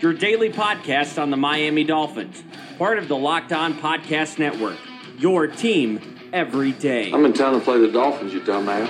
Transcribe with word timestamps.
your 0.00 0.12
daily 0.12 0.50
podcast 0.50 1.20
on 1.20 1.30
the 1.30 1.36
Miami 1.36 1.82
Dolphins, 1.82 2.44
part 2.76 2.98
of 2.98 3.08
the 3.08 3.16
Locked 3.16 3.52
On 3.52 3.72
Podcast 3.74 4.38
Network. 4.38 4.76
Your 5.18 5.46
team 5.46 6.18
every 6.34 6.72
day. 6.72 7.10
I'm 7.12 7.24
in 7.24 7.32
town 7.32 7.54
to 7.54 7.60
play 7.60 7.78
the 7.78 7.90
Dolphins, 7.90 8.34
you 8.34 8.40
dumbass. 8.40 8.86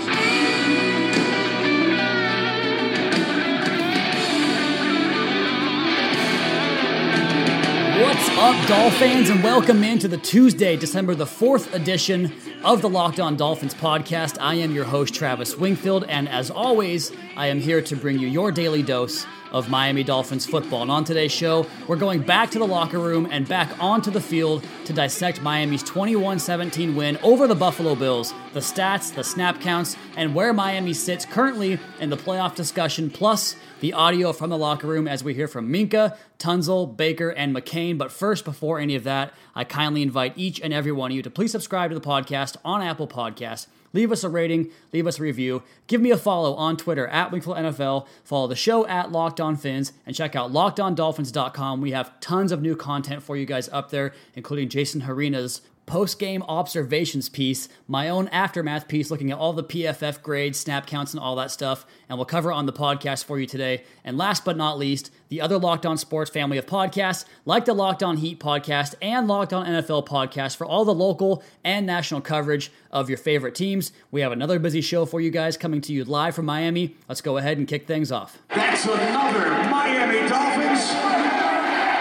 What's 8.03 8.29
up, 8.31 8.69
Dolphins, 8.69 9.31
and 9.31 9.43
welcome 9.45 9.85
into 9.85 10.09
the 10.09 10.19
Tuesday, 10.19 10.77
December 10.77 11.15
the 11.15 11.25
4th 11.25 11.73
edition 11.73 12.33
of 12.65 12.83
the 12.83 12.89
Locked 12.89 13.21
On 13.21 13.37
Dolphins 13.37 13.75
podcast. 13.75 14.39
I 14.41 14.57
am 14.57 14.73
your 14.73 14.85
host, 14.85 15.15
Travis 15.15 15.57
Wingfield, 15.57 16.05
and 16.09 16.29
as 16.29 16.51
always, 16.51 17.13
I 17.37 17.47
am 17.47 17.61
here 17.61 17.81
to 17.83 17.97
bring 17.97 18.19
you 18.19 18.27
your 18.27 18.51
daily 18.51 18.83
dose 18.83 19.25
of 19.57 19.71
Miami 19.71 20.05
Dolphins 20.05 20.45
football. 20.45 20.83
And 20.83 20.91
on 20.91 21.03
today's 21.03 21.33
show, 21.33 21.67
we're 21.89 21.97
going 21.97 22.21
back 22.21 22.51
to 22.51 22.59
the 22.59 22.67
locker 22.67 22.99
room 22.99 23.27
and 23.31 23.49
back 23.49 23.83
onto 23.83 24.11
the 24.11 24.21
field 24.21 24.63
to 24.85 24.93
dissect 24.93 25.41
Miami's 25.41 25.83
21 25.83 26.39
17 26.39 26.95
win 26.95 27.17
over 27.23 27.47
the 27.47 27.55
Buffalo 27.55 27.95
Bills, 27.95 28.35
the 28.53 28.61
stats, 28.61 29.15
the 29.15 29.25
snap 29.25 29.61
counts, 29.63 29.97
and 30.15 30.35
where 30.35 30.53
Miami 30.53 30.93
sits 30.93 31.25
currently 31.25 31.79
in 32.01 32.11
the 32.11 32.19
playoff 32.19 32.55
discussion, 32.55 33.09
plus 33.09 33.57
the 33.81 33.95
audio 33.95 34.35
from 34.35 34.51
the 34.51 34.59
locker 34.59 34.87
room 34.87 35.09
as 35.09 35.25
we 35.25 35.33
hear 35.33 35.49
from 35.49 35.73
Minkah, 35.73 36.17
Tunsil, 36.39 36.95
Baker, 36.95 37.31
and 37.31 37.57
McCain. 37.57 37.97
But 37.97 38.13
first, 38.13 38.45
before 38.45 38.79
any 38.79 38.95
of 38.95 39.05
that, 39.05 39.33
I 39.55 39.65
kindly 39.65 40.03
invite 40.03 40.35
each 40.37 40.61
and 40.61 40.75
every 40.75 40.93
one 40.93 41.13
of 41.13 41.17
you 41.17 41.23
to 41.23 41.31
please 41.31 41.53
subscribe 41.53 41.91
to 41.91 41.99
the 41.99 42.07
podcast 42.07 42.57
on 42.63 42.83
Apple 42.83 43.09
Podcasts 43.09 43.69
Leave 43.93 44.13
us 44.13 44.25
a 44.25 44.29
rating, 44.29 44.71
leave 44.93 45.07
us 45.07 45.19
a 45.19 45.23
review. 45.23 45.63
Give 45.87 46.01
me 46.01 46.11
a 46.11 46.17
follow 46.17 46.55
on 46.55 46.77
Twitter 46.77 47.07
at 47.09 47.31
Wingfield 47.31 47.57
NFL. 47.57 48.07
Follow 48.25 48.47
the 48.47 48.57
show 48.57 48.87
at 48.87 49.13
Locked 49.13 49.41
On 49.41 49.57
Fins 49.57 49.93
and 50.05 50.15
check 50.15 50.37
out 50.37 50.53
LockedOnDolphins.com. 50.53 51.81
We 51.81 51.93
have 51.93 52.19
tons 52.21 52.53
of 52.53 52.63
new 52.63 52.77
content 52.77 53.23
for 53.23 53.37
you 53.37 53.47
guys 53.47 53.69
up 53.71 53.91
there, 53.91 54.13
including 54.35 54.69
Jason 54.69 55.03
Hrina's 55.03 55.61
post 55.87 56.19
game 56.19 56.43
observations 56.43 57.29
piece, 57.29 57.69
my 57.87 58.09
own 58.09 58.29
aftermath 58.29 58.89
piece 58.89 59.11
looking 59.11 59.31
at 59.31 59.39
all 59.39 59.53
the 59.53 59.65
PFF 59.65 60.21
grades, 60.23 60.59
snap 60.59 60.87
counts, 60.87 61.15
and 61.15 61.21
all 61.21 61.37
that 61.37 61.51
stuff. 61.51 61.87
And 62.09 62.19
we'll 62.19 62.27
cover 62.27 62.53
on 62.53 62.67
the 62.67 62.73
podcast 62.73 63.25
for 63.25 63.39
you 63.39 63.47
today. 63.47 63.85
And 64.05 64.19
last 64.19 64.45
but 64.45 64.57
not 64.57 64.79
least, 64.79 65.11
the 65.29 65.41
other 65.41 65.59
Locked 65.59 65.87
On 65.87 65.97
Sports 65.97 66.31
family 66.31 66.59
of 66.59 66.67
podcasts, 66.67 67.25
like 67.45 67.65
the 67.65 67.75
Locked 67.75 68.03
On 68.03 68.17
Heat 68.17 68.41
podcast 68.41 68.95
and 69.01 69.29
Locked 69.29 69.53
On 69.53 69.65
NFL 69.65 70.07
podcast 70.07 70.57
for 70.57 70.67
all 70.67 70.85
the 70.85 70.95
local 70.95 71.43
and 71.65 71.87
national 71.87 72.21
coverage 72.21 72.71
of 72.91 73.09
your 73.09 73.19
favorite 73.19 73.55
teams. 73.55 73.93
We 74.11 74.21
have 74.21 74.33
another 74.33 74.59
busy 74.59 74.81
show 74.81 75.07
for 75.07 75.21
you 75.21 75.31
guys 75.31 75.57
coming 75.57 75.81
to 75.83 75.93
you 75.93 76.05
live 76.05 76.35
from 76.35 76.47
Miami. 76.47 76.97
Let's 77.09 77.21
go 77.21 77.37
ahead 77.37 77.59
and 77.59 77.67
kick 77.69 77.87
things 77.87 78.11
off. 78.11 78.39
That's 78.49 78.85
another 78.85 79.49
Miami 79.71 80.29
Dolphins 80.29 81.16